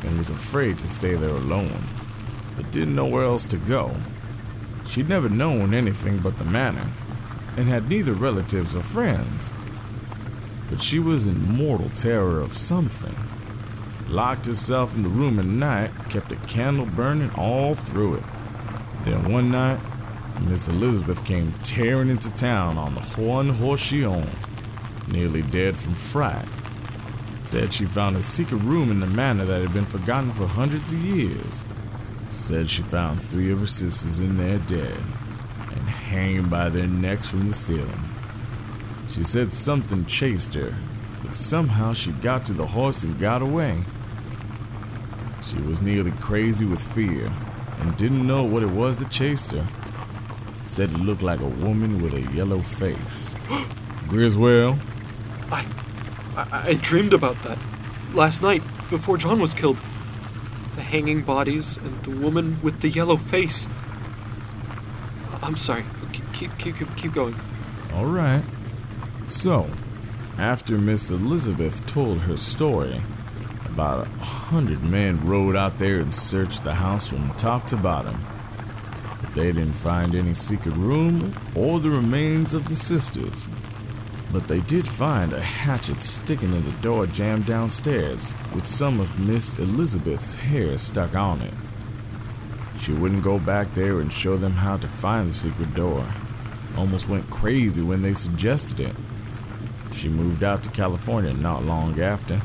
[0.04, 1.82] and was afraid to stay there alone,
[2.56, 3.96] but didn't know where else to go.
[4.86, 6.90] She'd never known anything but the manor,
[7.56, 9.54] and had neither relatives or friends.
[10.70, 13.16] But she was in mortal terror of something.
[14.10, 18.24] Locked herself in the room at night, kept a candle burning all through it.
[19.04, 19.80] Then one night,
[20.42, 24.30] Miss Elizabeth came tearing into town on the one horse she owned,
[25.08, 26.46] nearly dead from fright.
[27.42, 30.94] Said she found a secret room in the manor that had been forgotten for hundreds
[30.94, 31.66] of years.
[32.28, 35.00] Said she found three of her sisters in there dead
[35.72, 38.02] and hanging by their necks from the ceiling.
[39.08, 40.76] She said something chased her,
[41.24, 43.84] but somehow she got to the horse and got away.
[45.44, 47.32] She was nearly crazy with fear
[47.80, 49.66] and didn't know what it was that chased her.
[50.66, 53.36] Said it looked like a woman with a yellow face.
[54.08, 54.78] Griswell,
[55.52, 55.66] I,
[56.36, 57.58] I, I dreamed about that
[58.14, 59.78] last night before John was killed.
[60.76, 63.68] The hanging bodies and the woman with the yellow face.
[65.42, 65.84] I'm sorry.
[66.14, 67.36] Keep keep keep, keep going.
[67.94, 68.44] all right.
[69.26, 69.70] So,
[70.38, 73.02] after Miss Elizabeth told her story,
[73.78, 78.20] about a hundred men rode out there and searched the house from top to bottom.
[79.22, 83.48] But they didn't find any secret room or the remains of the sisters.
[84.34, 89.20] But they did find a hatchet sticking in the door jamb downstairs with some of
[89.20, 91.54] Miss Elizabeth's hair stuck on it.
[92.80, 96.04] She wouldn't go back there and show them how to find the secret door.
[96.76, 98.96] Almost went crazy when they suggested it.
[99.94, 102.42] She moved out to California not long after.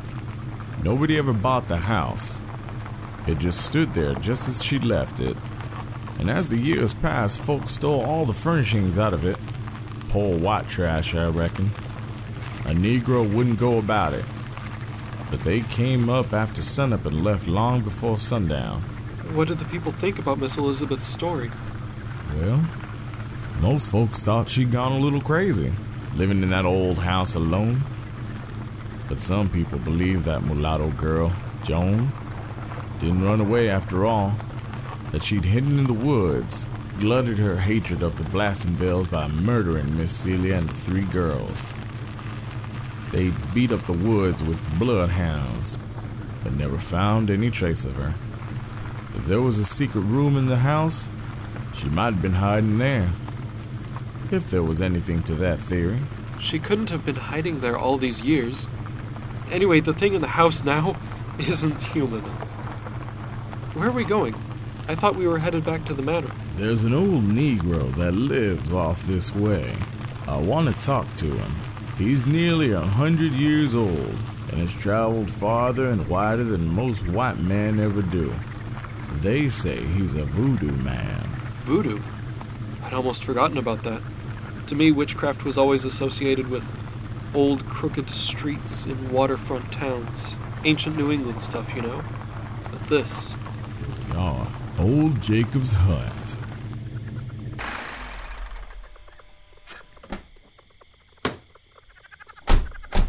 [0.83, 2.41] Nobody ever bought the house.
[3.27, 5.37] It just stood there just as she left it.
[6.19, 9.37] And as the years passed, folks stole all the furnishings out of it.
[10.09, 11.67] Poor white trash, I reckon.
[12.65, 14.25] A Negro wouldn't go about it.
[15.31, 18.83] But they came up after sunup and left long before sundown.
[19.35, 21.51] What did the people think about Miss Elizabeth's story?
[22.37, 22.65] Well,
[23.61, 25.73] most folks thought she'd gone a little crazy,
[26.17, 27.83] living in that old house alone.
[29.13, 32.13] But some people believe that mulatto girl, Joan,
[32.99, 34.33] didn't run away after all.
[35.11, 36.67] That she'd hidden in the woods,
[36.99, 41.67] glutted her hatred of the Blassenvilles by murdering Miss Celia and the three girls.
[43.11, 45.77] They beat up the woods with bloodhounds,
[46.43, 48.15] but never found any trace of her.
[49.15, 51.11] If there was a secret room in the house,
[51.75, 53.11] she might have been hiding there.
[54.31, 56.01] If there was anything to that theory.
[56.41, 58.69] She couldn't have been hiding there all these years.
[59.53, 60.97] Anyway, the thing in the house now
[61.39, 62.23] isn't human.
[63.75, 64.35] Where are we going?
[64.89, 66.31] I thought we were headed back to the manor.
[66.55, 69.75] There's an old Negro that lives off this way.
[70.27, 71.53] I want to talk to him.
[71.99, 74.15] He's nearly a hundred years old,
[74.51, 78.35] and has traveled farther and wider than most white men ever do.
[79.17, 81.29] They say he's a voodoo man.
[81.65, 82.01] Voodoo?
[82.83, 84.03] I'd almost forgotten about that.
[84.69, 86.65] To me, witchcraft was always associated with
[87.35, 90.35] old crooked streets in waterfront towns.
[90.65, 92.03] Ancient New England stuff, you know?
[92.71, 93.35] But this,
[94.15, 94.47] Oh,
[94.79, 96.37] old Jacob's hut.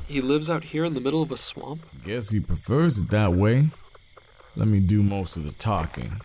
[0.08, 1.82] he lives out here in the middle of a swamp?
[2.06, 3.66] Guess he prefers it that way.
[4.56, 6.22] Let me do most of the talking.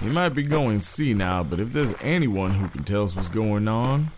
[0.00, 3.28] He might be going see now, but if there's anyone who can tell us what's
[3.28, 4.10] going on,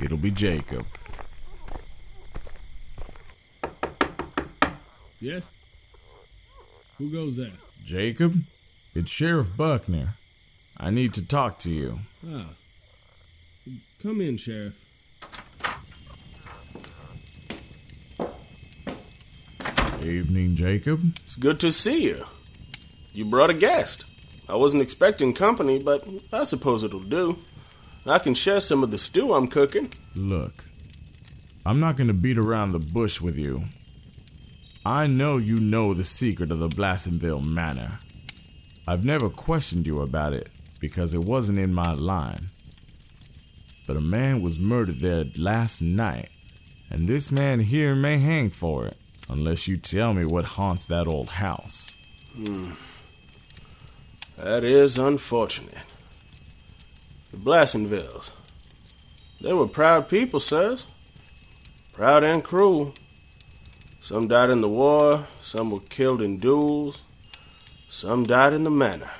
[0.00, 0.86] it'll be Jacob.
[5.20, 5.50] Yes?
[6.98, 7.52] Who goes there?
[7.84, 8.34] Jacob?
[8.94, 10.10] It's Sheriff Buckner.
[10.76, 11.98] I need to talk to you.
[12.28, 12.46] Ah.
[14.02, 14.74] Come in, Sheriff.
[20.02, 21.00] Evening, Jacob.
[21.26, 22.24] It's good to see you.
[23.12, 24.04] You brought a guest.
[24.48, 27.38] I wasn't expecting company, but I suppose it'll do.
[28.06, 29.92] I can share some of the stew I'm cooking.
[30.14, 30.64] Look,
[31.66, 33.64] I'm not gonna beat around the bush with you.
[34.88, 37.98] I know you know the secret of the Blassenville Manor.
[38.86, 40.48] I've never questioned you about it
[40.80, 42.48] because it wasn't in my line.
[43.86, 46.30] But a man was murdered there last night,
[46.90, 48.96] and this man here may hang for it
[49.28, 51.94] unless you tell me what haunts that old house.
[52.34, 52.70] Hmm.
[54.38, 55.84] That is unfortunate.
[57.30, 58.32] The Blassenvilles.
[59.42, 60.86] They were proud people, sirs.
[61.92, 62.94] Proud and cruel.
[64.08, 67.02] Some died in the war, some were killed in duels,
[67.90, 69.10] some died in the manor.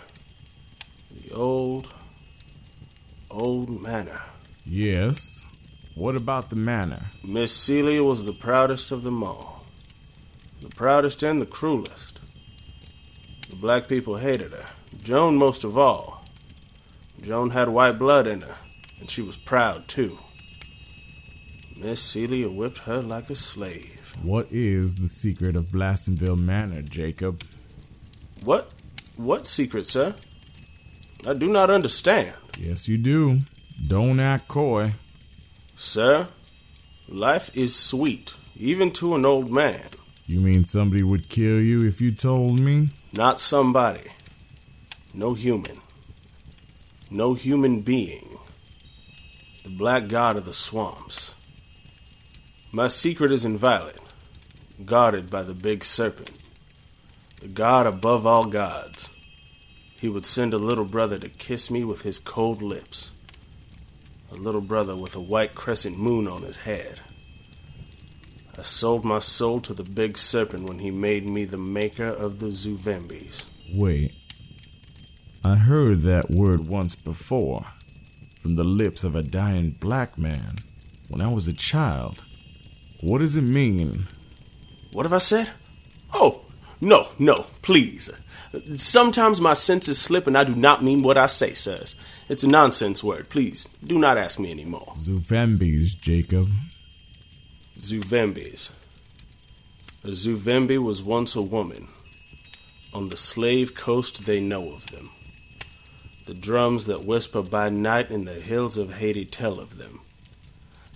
[1.14, 1.92] The old,
[3.31, 4.22] old manor.
[4.64, 5.92] Yes.
[5.94, 7.03] What about the manor?
[7.22, 9.66] Miss Celia was the proudest of them all.
[10.62, 12.18] The proudest and the cruelest.
[13.51, 14.70] The black people hated her.
[15.03, 16.24] Joan most of all.
[17.20, 18.57] Joan had white blood in her,
[19.01, 20.18] and she was proud too.
[21.77, 23.97] Miss Celia whipped her like a slave.
[24.22, 27.42] What is the secret of Blassenville Manor, Jacob?
[28.44, 28.70] What?
[29.16, 30.14] What secret, sir?
[31.26, 32.35] I do not understand.
[32.59, 33.40] Yes, you do.
[33.87, 34.92] Don't act coy.
[35.76, 36.28] Sir,
[37.09, 39.83] life is sweet, even to an old man.
[40.26, 42.90] You mean somebody would kill you if you told me?
[43.12, 44.11] Not somebody.
[45.14, 45.81] No human.
[47.11, 48.37] No human being.
[49.62, 51.35] The black god of the swamps.
[52.70, 53.97] My secret is inviolate,
[54.85, 56.31] guarded by the big serpent.
[57.41, 59.14] The god above all gods.
[60.01, 63.12] He would send a little brother to kiss me with his cold lips.
[64.31, 67.01] A little brother with a white crescent moon on his head.
[68.59, 72.41] I sold my soul to the big serpent when he made me the maker of
[72.41, 73.47] the Zuvembis.
[73.77, 74.12] Wait.
[75.45, 77.67] I heard that word once before
[78.41, 80.57] from the lips of a dying black man
[81.09, 82.21] when I was a child.
[83.01, 84.09] What does it mean?
[84.92, 85.51] What have I said?
[86.14, 86.40] Oh,
[86.81, 88.11] no, no, please.
[88.77, 91.94] Sometimes my senses slip and I do not mean what I say, sirs.
[92.29, 93.29] It's a nonsense word.
[93.29, 94.94] Please, do not ask me any more.
[94.96, 96.48] Zuvembis, Jacob.
[97.79, 98.70] Zuvembis.
[100.05, 101.88] A Zuvembi was once a woman.
[102.94, 105.11] On the slave coast, they know of them.
[106.27, 110.01] The drums that whisper by night in the hills of Haiti tell of them.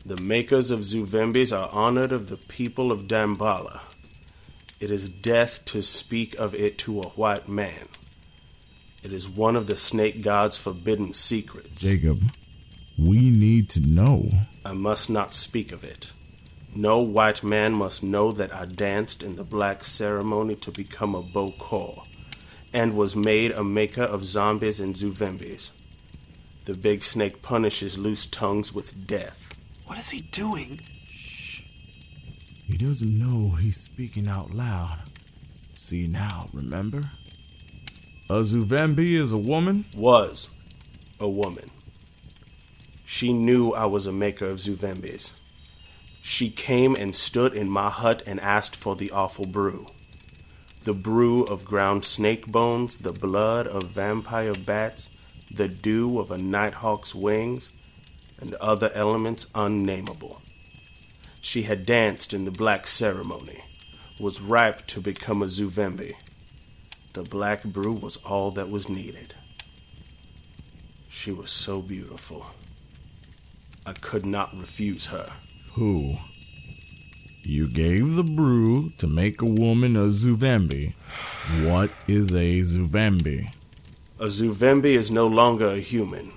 [0.04, 3.80] The makers of Zuvembis are honored of the people of Damballah.
[4.80, 7.86] It is death to speak of it to a white man.
[9.04, 11.82] It is one of the snake god's forbidden secrets.
[11.82, 12.20] Jacob,
[12.98, 14.30] we need to know.
[14.64, 16.12] I must not speak of it.
[16.74, 21.22] No white man must know that I danced in the black ceremony to become a
[21.22, 22.06] Bokor,
[22.72, 25.70] and was made a maker of zombies and Zuvembis.
[26.64, 29.41] The big snake punishes loose tongues with death.
[29.86, 30.78] What is he doing?
[31.04, 31.62] Shh.
[32.66, 34.98] He doesn't know he's speaking out loud.
[35.74, 37.10] See now, remember?
[38.30, 39.84] A Zuvembi is a woman?
[39.94, 40.48] Was
[41.20, 41.70] a woman.
[43.04, 45.38] She knew I was a maker of Zuvembis.
[46.22, 49.86] She came and stood in my hut and asked for the awful brew.
[50.84, 55.10] The brew of ground snake bones, the blood of vampire bats,
[55.54, 57.70] the dew of a nighthawk's wings,
[58.42, 60.42] and other elements unnameable.
[61.40, 63.64] She had danced in the black ceremony,
[64.20, 66.14] was ripe to become a Zuvembi.
[67.14, 69.34] The black brew was all that was needed.
[71.08, 72.46] She was so beautiful.
[73.86, 75.32] I could not refuse her.
[75.74, 76.16] Who?
[77.44, 80.94] You gave the brew to make a woman a Zuvembi.
[81.64, 83.52] What is a Zuvembi?
[84.18, 86.30] A Zuvembi is no longer a human.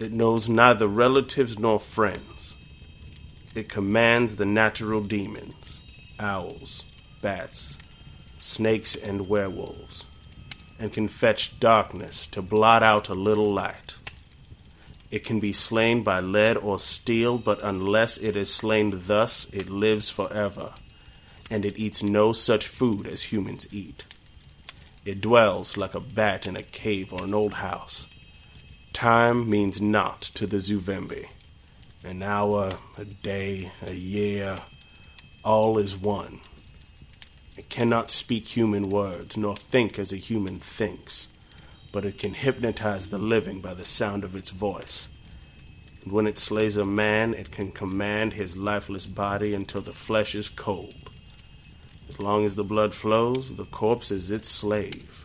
[0.00, 2.56] It knows neither relatives nor friends.
[3.54, 5.82] It commands the natural demons
[6.18, 6.84] owls,
[7.20, 7.78] bats,
[8.38, 10.06] snakes, and werewolves,
[10.78, 13.94] and can fetch darkness to blot out a little light.
[15.10, 19.68] It can be slain by lead or steel, but unless it is slain thus, it
[19.68, 20.72] lives forever,
[21.50, 24.06] and it eats no such food as humans eat.
[25.04, 28.09] It dwells like a bat in a cave or an old house.
[28.92, 31.28] Time means naught to the Zuvembi.
[32.04, 34.56] An hour, a day, a year,
[35.44, 36.40] all is one.
[37.56, 41.28] It cannot speak human words, nor think as a human thinks,
[41.92, 45.08] but it can hypnotize the living by the sound of its voice.
[46.02, 50.34] And when it slays a man, it can command his lifeless body until the flesh
[50.34, 50.94] is cold.
[52.08, 55.24] As long as the blood flows, the corpse is its slave.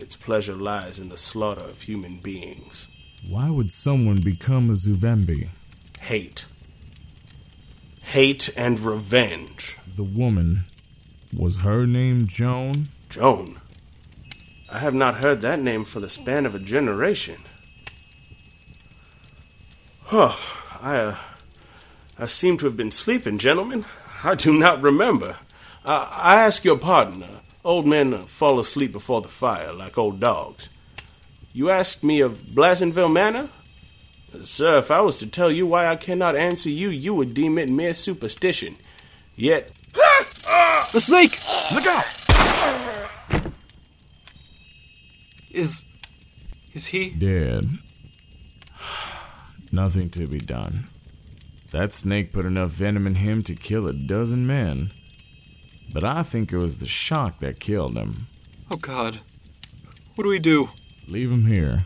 [0.00, 2.88] Its pleasure lies in the slaughter of human beings.
[3.28, 5.48] Why would someone become a Zuvembi?
[6.00, 6.46] Hate.
[8.02, 9.78] Hate and revenge.
[9.96, 10.64] The woman.
[11.34, 12.88] Was her name Joan?
[13.08, 13.60] Joan.
[14.72, 17.36] I have not heard that name for the span of a generation.
[20.04, 20.34] Huh.
[20.80, 21.16] I, uh,
[22.18, 23.84] I seem to have been sleeping, gentlemen.
[24.22, 25.36] I do not remember.
[25.84, 27.22] Uh, I ask your pardon.
[27.22, 30.68] Uh, old men fall asleep before the fire like old dogs.
[31.52, 33.48] You asked me of Blassenville Manor?
[34.42, 37.56] Sir, if I was to tell you why I cannot answer you, you would deem
[37.58, 38.76] it mere superstition.
[39.34, 39.70] Yet.
[40.92, 41.40] The snake!
[41.72, 42.04] Look out!
[45.50, 45.84] Is.
[46.72, 47.10] Is he?
[47.10, 47.64] Dead.
[49.72, 50.86] Nothing to be done.
[51.72, 54.92] That snake put enough venom in him to kill a dozen men.
[55.94, 58.26] But I think it was the shock that killed him.
[58.68, 59.20] Oh god.
[60.16, 60.70] What do we do?
[61.08, 61.84] Leave him here.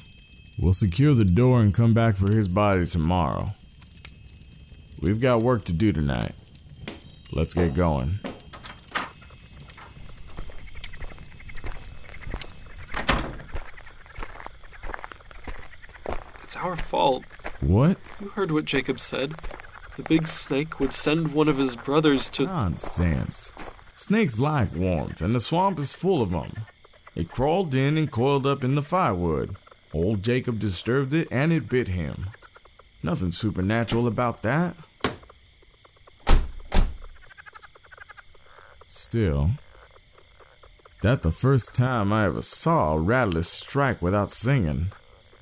[0.58, 3.50] We'll secure the door and come back for his body tomorrow.
[4.98, 6.34] We've got work to do tonight.
[7.32, 8.18] Let's get going.
[16.42, 17.24] It's our fault.
[17.60, 17.98] What?
[18.20, 19.34] You heard what Jacob said.
[19.96, 22.44] The big snake would send one of his brothers to.
[22.44, 23.54] Nonsense.
[23.98, 26.52] Snakes like warmth, and the swamp is full of them.
[27.16, 29.56] It crawled in and coiled up in the firewood.
[29.92, 32.28] Old Jacob disturbed it, and it bit him.
[33.02, 34.76] Nothing supernatural about that.
[38.86, 39.50] Still,
[41.02, 44.92] that's the first time I ever saw a rattler strike without singing,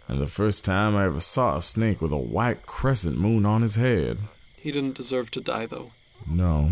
[0.09, 3.61] and the first time I ever saw a snake with a white crescent moon on
[3.61, 4.17] his head.
[4.59, 5.91] He didn't deserve to die, though.
[6.27, 6.71] No.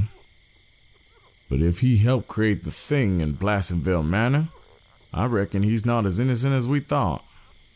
[1.55, 4.49] But if he helped create the thing in Blassenville Manor,
[5.13, 7.23] I reckon he's not as innocent as we thought.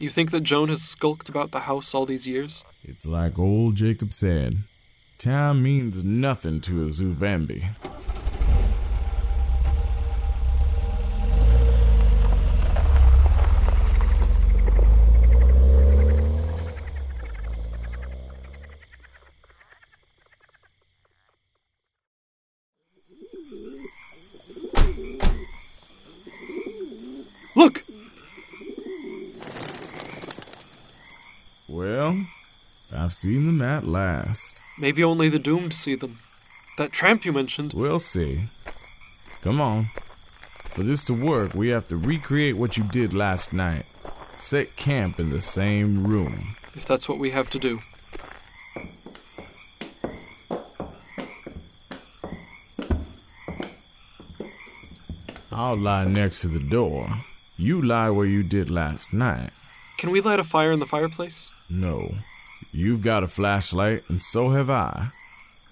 [0.00, 2.64] You think that Joan has skulked about the house all these years?
[2.82, 4.64] It's like old Jacob said
[5.16, 7.68] time means nothing to a Zuvembi.
[27.58, 27.82] Look!
[31.68, 32.24] Well,
[32.96, 33.60] I've seen them
[34.28, 34.62] at last.
[34.78, 36.18] Maybe only the doomed see them.
[36.76, 37.72] That tramp you mentioned.
[37.72, 38.42] We'll see.
[39.42, 39.86] Come on.
[40.64, 43.84] For this to work, we have to recreate what you did last night.
[44.34, 46.56] Set camp in the same room.
[46.74, 47.80] If that's what we have to do.
[55.50, 57.08] I'll lie next to the door.
[57.56, 59.50] You lie where you did last night.
[59.96, 61.50] Can we light a fire in the fireplace?
[61.68, 62.12] No.
[62.72, 65.08] You've got a flashlight, and so have I.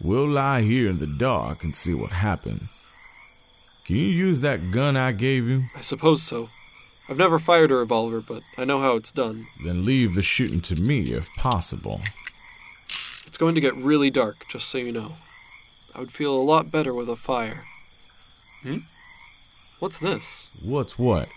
[0.00, 2.86] We'll lie here in the dark and see what happens.
[3.84, 5.64] Can you use that gun I gave you?
[5.76, 6.48] I suppose so.
[7.08, 9.46] I've never fired a revolver, but I know how it's done.
[9.64, 12.00] Then leave the shooting to me if possible.
[12.88, 15.12] It's going to get really dark, just so you know.
[15.94, 17.64] I would feel a lot better with a fire.
[18.62, 18.78] Hmm?
[19.78, 20.50] What's this?
[20.64, 21.28] What's what?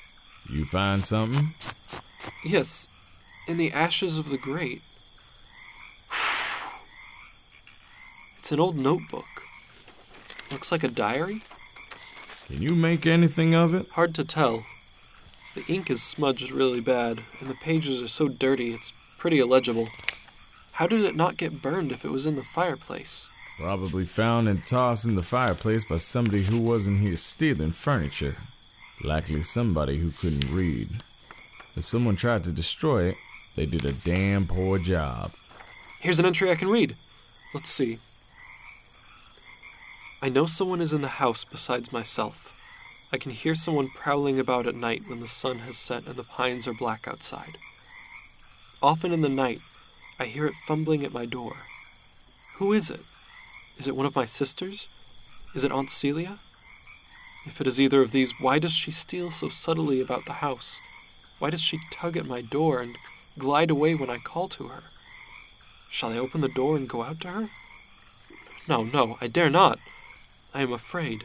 [0.49, 1.53] You find something?
[2.43, 2.87] Yes,
[3.47, 4.81] in the ashes of the grate.
[8.49, 9.43] It's an old notebook.
[10.49, 11.43] Looks like a diary?
[12.47, 13.87] Can you make anything of it?
[13.89, 14.65] Hard to tell.
[15.53, 19.89] The ink is smudged really bad, and the pages are so dirty it's pretty illegible.
[20.71, 23.29] How did it not get burned if it was in the fireplace?
[23.59, 28.37] Probably found and tossed in the fireplace by somebody who wasn't here stealing furniture.
[29.03, 30.89] Likely somebody who couldn't read.
[31.75, 33.15] If someone tried to destroy it,
[33.55, 35.33] they did a damn poor job.
[35.99, 36.95] Here's an entry I can read.
[37.53, 37.99] Let's see.
[40.21, 42.61] I know someone is in the house besides myself.
[43.13, 46.23] I can hear someone prowling about at night when the sun has set and the
[46.23, 47.57] pines are black outside.
[48.83, 49.59] Often in the night,
[50.19, 51.55] I hear it fumbling at my door.
[52.57, 52.99] Who is it?
[53.77, 54.89] Is it one of my sisters?
[55.55, 56.37] Is it Aunt Celia?
[57.45, 60.81] If it is either of these, why does she steal so subtly about the house?
[61.39, 62.97] Why does she tug at my door and
[63.37, 64.83] glide away when I call to her?
[65.89, 67.49] Shall I open the door and go out to her?
[68.67, 69.79] No, no, I dare not.
[70.53, 71.23] I am afraid.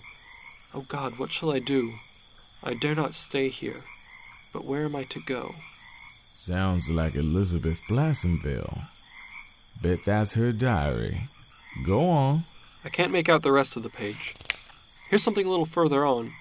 [0.74, 1.92] Oh God, what shall I do?
[2.62, 3.82] I dare not stay here.
[4.52, 5.54] But where am I to go?
[6.36, 8.82] Sounds like Elizabeth Blassenville.
[9.82, 11.28] Bet that's her diary.
[11.86, 12.44] Go on.
[12.84, 14.34] I can't make out the rest of the page.
[15.08, 16.32] Here's something a little further on.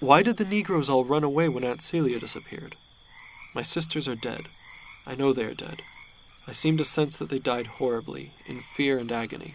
[0.00, 2.76] Why did the Negroes all run away when Aunt Celia disappeared?
[3.54, 4.46] My sisters are dead.
[5.06, 5.82] I know they are dead.
[6.46, 9.54] I seem to sense that they died horribly, in fear and agony.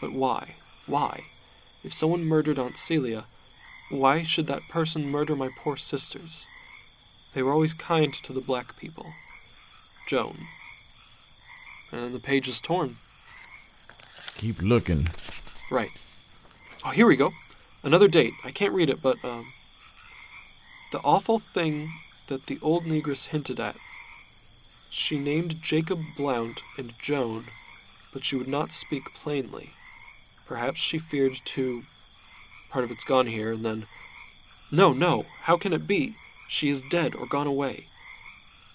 [0.00, 0.54] But why?
[0.86, 1.24] Why?
[1.82, 3.24] If someone murdered Aunt Celia,
[3.90, 6.46] why should that person murder my poor sisters?
[7.34, 9.06] They were always kind to the black people.
[10.06, 10.36] Joan.
[11.92, 12.96] And the page is torn.
[14.36, 15.08] Keep looking.
[15.70, 15.90] Right.
[16.84, 17.32] Oh, here we go.
[17.82, 18.32] Another date.
[18.44, 19.46] I can't read it, but, um.
[20.92, 21.90] The awful thing
[22.28, 23.76] that the old negress hinted at.
[24.90, 27.44] She named Jacob Blount and Joan,
[28.12, 29.70] but she would not speak plainly.
[30.46, 31.82] Perhaps she feared to.
[32.70, 33.86] Part of it's gone here, and then.
[34.70, 36.14] No, no, how can it be?
[36.48, 37.86] She is dead or gone away.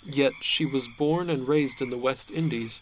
[0.05, 2.81] Yet she was born and raised in the West Indies,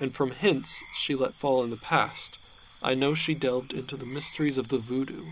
[0.00, 2.38] and from hints she let fall in the past,
[2.82, 5.24] I know she delved into the mysteries of the voodoo.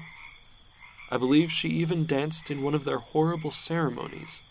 [1.10, 4.42] I believe she even danced in one of their horrible ceremonies.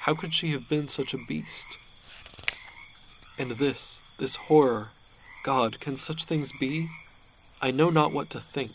[0.00, 1.66] How could she have been such a beast?
[3.38, 4.88] And this, this horror,
[5.44, 6.88] God, can such things be?
[7.62, 8.72] I know not what to think.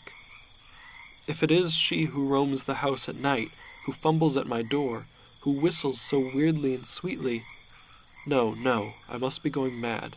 [1.26, 3.50] If it is she who roams the house at night,
[3.84, 5.04] who fumbles at my door,
[5.42, 7.42] who whistles so weirdly and sweetly,
[8.26, 10.16] no, no, I must be going mad.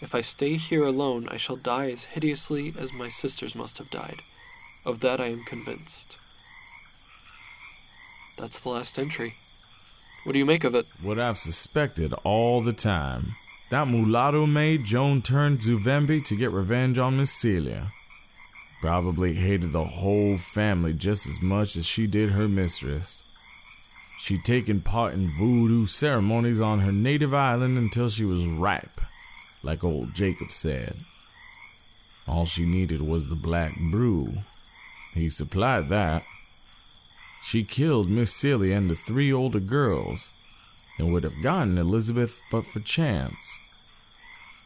[0.00, 3.90] If I stay here alone, I shall die as hideously as my sisters must have
[3.90, 4.22] died.
[4.86, 6.16] Of that I am convinced.
[8.38, 9.34] That's the last entry.
[10.24, 10.86] What do you make of it?
[11.02, 13.34] What I've suspected all the time.
[13.70, 17.92] That mulatto maid Joan turned Zuvembi to get revenge on Miss Celia.
[18.80, 23.24] Probably hated the whole family just as much as she did her mistress.
[24.18, 29.00] She'd taken part in voodoo ceremonies on her native island until she was ripe,
[29.62, 30.96] like old Jacob said.
[32.26, 34.32] All she needed was the black brew.
[35.14, 36.24] He supplied that.
[37.44, 40.32] She killed Miss Celia and the three older girls,
[41.00, 43.58] and would have gotten Elizabeth but for chance.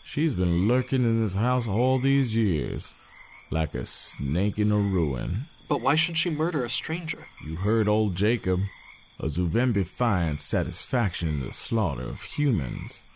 [0.04, 2.96] She's been lurking in this house all these years,
[3.50, 5.44] like a snake in a ruin.
[5.68, 7.26] But why should she murder a stranger?
[7.46, 8.60] You heard old Jacob.
[9.20, 13.06] A Zuvembi finds satisfaction in the slaughter of humans.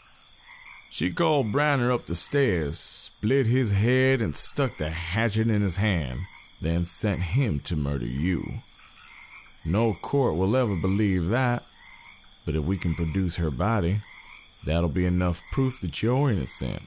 [0.91, 5.77] She called Branner up the stairs, split his head, and stuck the hatchet in his
[5.77, 6.21] hand,
[6.63, 8.45] then sent him to murder you.
[9.65, 11.65] No court will ever believe that,
[12.49, 13.99] but if we can produce her body,
[14.65, 16.81] that'll be enough proof that you're innocent.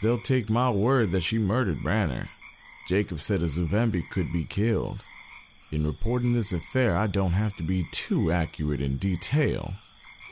[0.00, 2.28] They'll take my word that she murdered Branner.
[2.88, 5.04] Jacob said a Zuvembi could be killed.
[5.70, 9.74] In reporting this affair, I don't have to be too accurate in detail.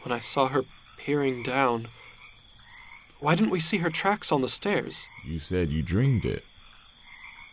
[0.02, 0.62] When I saw her
[0.96, 1.88] peering down,
[3.20, 5.08] why didn't we see her tracks on the stairs?
[5.26, 6.42] You said you dreamed it.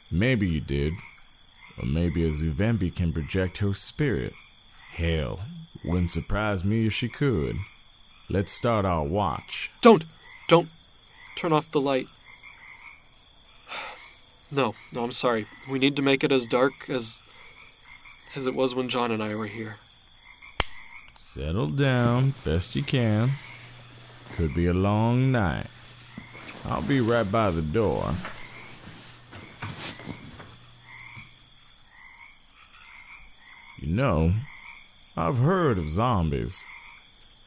[0.09, 0.93] Maybe you did.
[1.77, 4.31] Or maybe a Zuvembi can project her spirit.
[4.93, 5.41] Hell,
[5.83, 7.57] wouldn't surprise me if she could.
[8.29, 9.71] Let's start our watch.
[9.81, 10.03] Don't!
[10.47, 10.69] Don't
[11.35, 12.07] turn off the light.
[14.51, 15.45] No, no, I'm sorry.
[15.69, 17.21] We need to make it as dark as
[18.35, 19.75] as it was when John and I were here.
[21.15, 23.33] Settle down, best you can.
[24.33, 25.67] Could be a long night.
[26.65, 28.15] I'll be right by the door.
[33.77, 34.33] You know,
[35.17, 36.63] I've heard of zombies.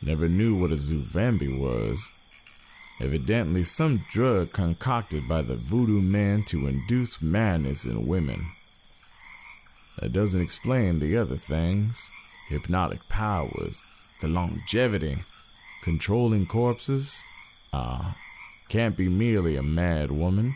[0.05, 2.13] Never knew what a Zuvembi was.
[3.01, 8.47] Evidently, some drug concocted by the voodoo man to induce madness in women.
[9.99, 12.11] That doesn't explain the other things
[12.49, 13.85] hypnotic powers,
[14.21, 15.19] the longevity,
[15.83, 17.25] controlling corpses.
[17.73, 18.17] Ah,
[18.69, 20.55] can't be merely a mad woman.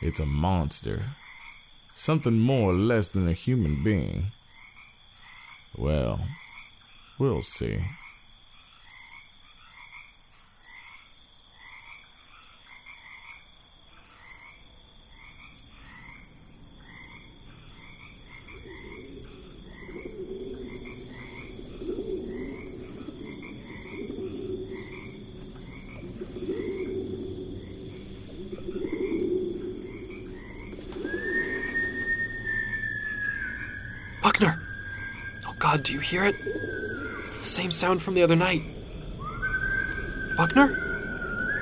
[0.00, 1.02] It's a monster.
[1.94, 4.26] Something more or less than a human being.
[5.78, 6.20] Well,
[7.18, 7.76] we'll see.
[34.22, 34.58] Buckner!
[35.46, 36.36] Oh god, do you hear it?
[37.26, 38.62] It's the same sound from the other night.
[40.36, 40.68] Buckner?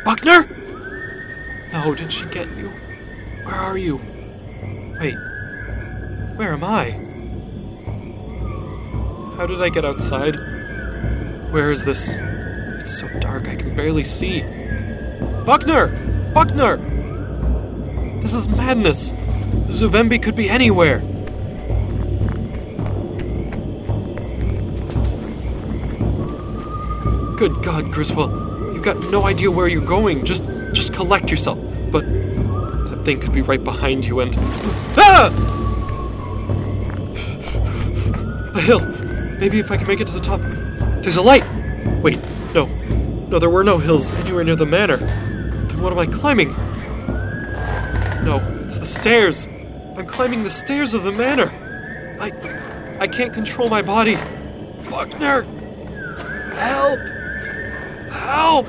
[0.05, 0.47] Buckner?
[1.73, 2.69] No, did she get you?
[3.45, 3.97] Where are you?
[5.01, 5.15] Wait.
[6.37, 6.91] Where am I?
[9.39, 10.37] How did I get outside?
[11.51, 12.17] Where is this?
[12.81, 14.43] It's so dark I can barely see.
[15.47, 15.89] Buckner!
[16.35, 16.77] Buckner!
[18.21, 19.13] This is madness!
[19.71, 21.01] Zuvembi could be anywhere!
[27.45, 28.31] Good God, Griswell,
[28.73, 30.25] you've got no idea where you're going.
[30.25, 31.59] Just, just collect yourself.
[31.93, 34.35] But that thing could be right behind you, and
[34.97, 35.29] ah!
[38.55, 38.81] A hill.
[39.39, 40.41] Maybe if I can make it to the top.
[41.03, 41.45] There's a light.
[42.03, 42.19] Wait,
[42.55, 42.65] no,
[43.29, 44.97] no, there were no hills anywhere near the manor.
[44.97, 46.49] Then what am I climbing?
[48.25, 49.49] No, it's the stairs.
[49.99, 51.53] I'm climbing the stairs of the manor.
[52.19, 52.33] I,
[53.01, 54.17] I can't control my body.
[54.89, 55.45] Buckner!
[58.45, 58.67] Help!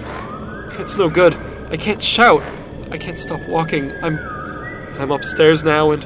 [0.80, 1.34] It's no good.
[1.70, 2.42] I can't shout.
[2.92, 3.92] I can't stop walking.
[4.02, 4.18] I'm
[4.98, 6.02] I'm upstairs now and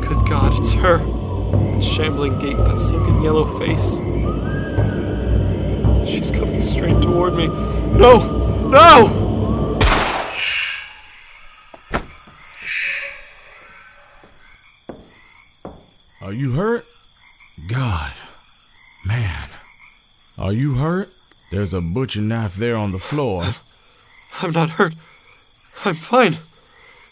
[0.00, 0.96] Good God, it's her.
[0.96, 3.96] That shambling gait, that sunken yellow face.
[6.08, 7.48] She's coming straight toward me.
[7.48, 8.70] No!
[8.70, 9.78] No!
[16.22, 16.86] Are you hurt?
[17.68, 18.12] God.
[19.04, 19.47] Man.
[20.38, 21.08] Are you hurt?
[21.50, 23.44] There's a butcher knife there on the floor.
[24.40, 24.94] I'm not hurt.
[25.84, 26.38] I'm fine.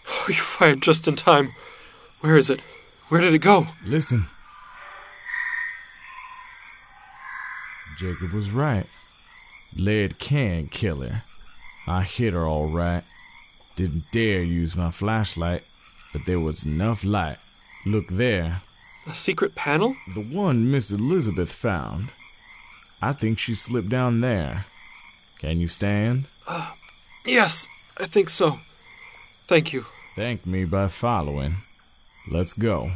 [0.08, 1.50] Oh, you fired just in time.
[2.20, 2.60] Where is it?
[3.08, 3.66] Where did it go?
[3.84, 4.26] Listen.
[7.98, 8.86] Jacob was right.
[9.76, 11.22] Lead can kill her.
[11.88, 13.02] I hit her all right.
[13.74, 15.62] Didn't dare use my flashlight,
[16.12, 17.38] but there was enough light.
[17.84, 18.60] Look there.
[19.08, 19.96] A secret panel?
[20.14, 22.10] The one Miss Elizabeth found.
[23.02, 24.64] I think she slipped down there.
[25.38, 26.26] Can you stand?
[26.48, 26.72] Uh,
[27.24, 27.68] yes,
[27.98, 28.58] I think so.
[29.46, 29.84] Thank you.
[30.14, 31.56] Thank me by following.
[32.30, 32.90] Let's go.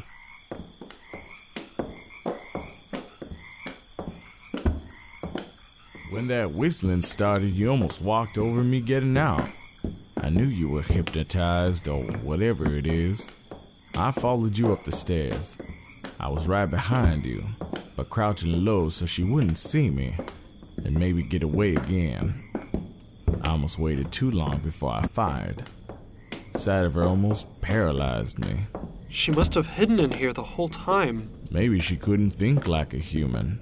[6.11, 9.49] When that whistling started, you almost walked over me getting out.
[10.17, 13.31] I knew you were hypnotized or whatever it is.
[13.97, 15.61] I followed you up the stairs.
[16.19, 17.45] I was right behind you,
[17.97, 20.15] but crouching low so she wouldn't see me
[20.85, 22.35] and maybe get away again.
[23.43, 25.65] I almost waited too long before I fired.
[26.55, 28.61] Sight of her almost paralyzed me.
[29.09, 31.31] She must have hidden in here the whole time.
[31.51, 33.61] Maybe she couldn't think like a human.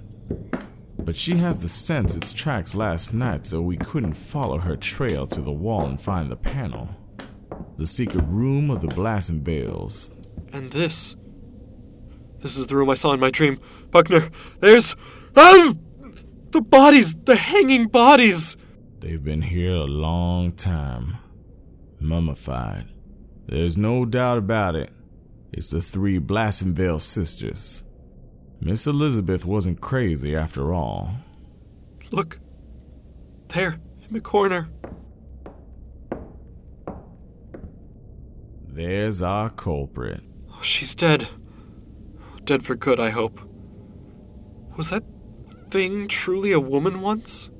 [0.97, 5.25] But she has the sense its tracks last night, so we couldn't follow her trail
[5.27, 6.89] to the wall and find the panel.
[7.77, 10.11] The secret room of the Blassenvilles.
[10.53, 11.15] And this.
[12.39, 13.59] This is the room I saw in my dream.
[13.91, 14.29] Buckner,
[14.59, 14.95] there's.
[15.35, 15.73] Ah!
[16.51, 17.13] The bodies!
[17.13, 18.57] The hanging bodies!
[18.99, 21.17] They've been here a long time.
[21.99, 22.87] Mummified.
[23.45, 24.91] There's no doubt about it.
[25.51, 27.83] It's the three Blassenville sisters.
[28.61, 31.11] Miss Elizabeth wasn't crazy after all.
[32.11, 32.39] Look.
[33.49, 34.69] There, in the corner.
[38.67, 40.21] There's our culprit.
[40.51, 41.27] Oh, she's dead.
[42.49, 43.39] Dead for good, I hope.
[44.75, 45.03] Was that
[45.69, 47.51] thing truly a woman once?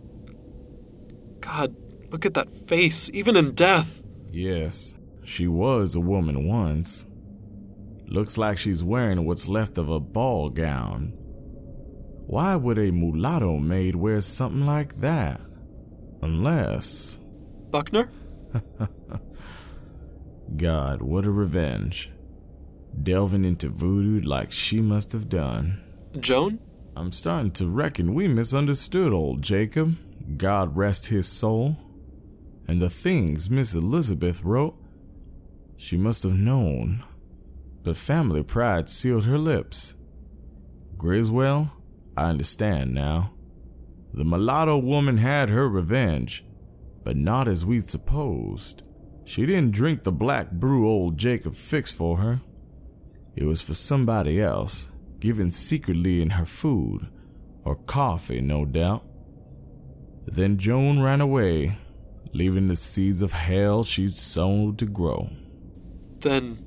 [1.42, 1.76] God,
[2.10, 4.02] look at that face, even in death.
[4.32, 7.06] Yes, she was a woman once.
[8.08, 11.14] Looks like she's wearing what's left of a ball gown.
[12.26, 15.40] Why would a mulatto maid wear something like that?
[16.24, 17.20] Unless.
[17.70, 18.10] Buckner?
[20.58, 22.12] God, what a revenge.
[23.02, 25.82] Delving into voodoo like she must have done.
[26.20, 26.60] Joan?
[26.96, 29.96] I'm starting to reckon we misunderstood old Jacob.
[30.38, 31.78] God rest his soul.
[32.68, 34.76] And the things Miss Elizabeth wrote,
[35.78, 37.04] she must have known.
[37.84, 39.96] But family pride sealed her lips.
[40.98, 41.72] Griswell,
[42.18, 43.34] I understand now.
[44.14, 46.44] The mulatto woman had her revenge,
[47.06, 48.86] but not as we'd supposed.
[49.24, 52.42] She didn't drink the black brew old Jacob fixed for her.
[53.40, 57.08] It was for somebody else, given secretly in her food,
[57.64, 59.06] or coffee, no doubt.
[60.26, 61.78] Then Joan ran away,
[62.34, 65.30] leaving the seeds of hell she'd sown to grow.
[66.20, 66.66] Then.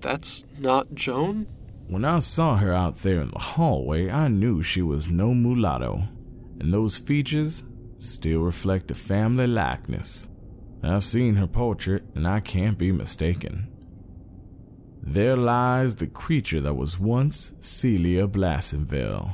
[0.00, 1.48] That's not Joan?
[1.88, 6.04] When I saw her out there in the hallway, I knew she was no mulatto,
[6.60, 7.68] and those features
[7.98, 10.30] still reflect a family likeness.
[10.84, 13.72] I've seen her portrait, and I can't be mistaken.
[15.08, 19.30] There lies the creature that was once Celia Blassenville.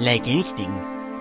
[0.00, 0.72] Like anything,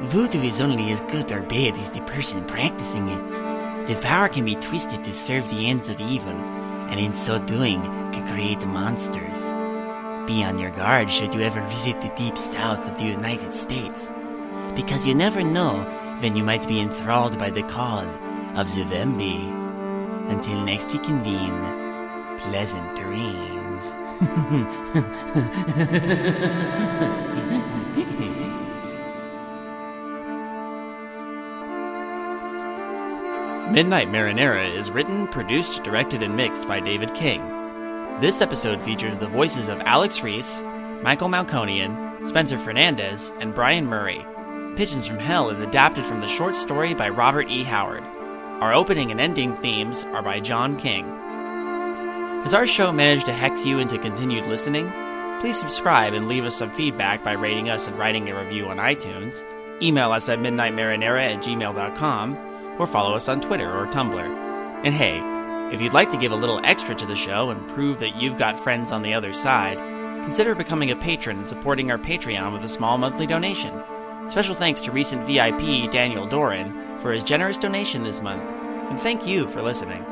[0.02, 3.55] voodoo is only as good or bad as the person practicing it.
[3.88, 6.34] The power can be twisted to serve the ends of evil,
[6.90, 9.44] and in so doing, can create monsters.
[10.26, 14.10] Be on your guard should you ever visit the deep south of the United States,
[14.76, 15.84] because you never know
[16.20, 18.08] when you might be enthralled by the call
[18.58, 19.40] of Zuvembi.
[20.32, 21.62] Until next we convene,
[22.40, 23.94] pleasant dreams.
[33.76, 37.42] Midnight Marinera is written, produced, directed, and mixed by David King.
[38.22, 40.62] This episode features the voices of Alex Reese,
[41.04, 44.26] Michael Malconian, Spencer Fernandez, and Brian Murray.
[44.78, 47.66] Pigeons from Hell is adapted from the short story by Robert E.
[47.66, 48.06] Howard.
[48.62, 51.04] Our opening and ending themes are by John King.
[52.44, 54.90] Has our show managed to hex you into continued listening?
[55.42, 58.78] Please subscribe and leave us some feedback by rating us and writing a review on
[58.78, 59.44] iTunes.
[59.82, 62.45] Email us at midnightmarinera at gmail.com
[62.80, 64.84] or follow us on Twitter or Tumblr.
[64.84, 65.20] And hey,
[65.74, 68.38] if you'd like to give a little extra to the show and prove that you've
[68.38, 69.78] got friends on the other side,
[70.24, 73.84] consider becoming a patron and supporting our Patreon with a small monthly donation.
[74.30, 78.44] Special thanks to recent VIP Daniel Doran for his generous donation this month,
[78.90, 80.06] and thank you for listening.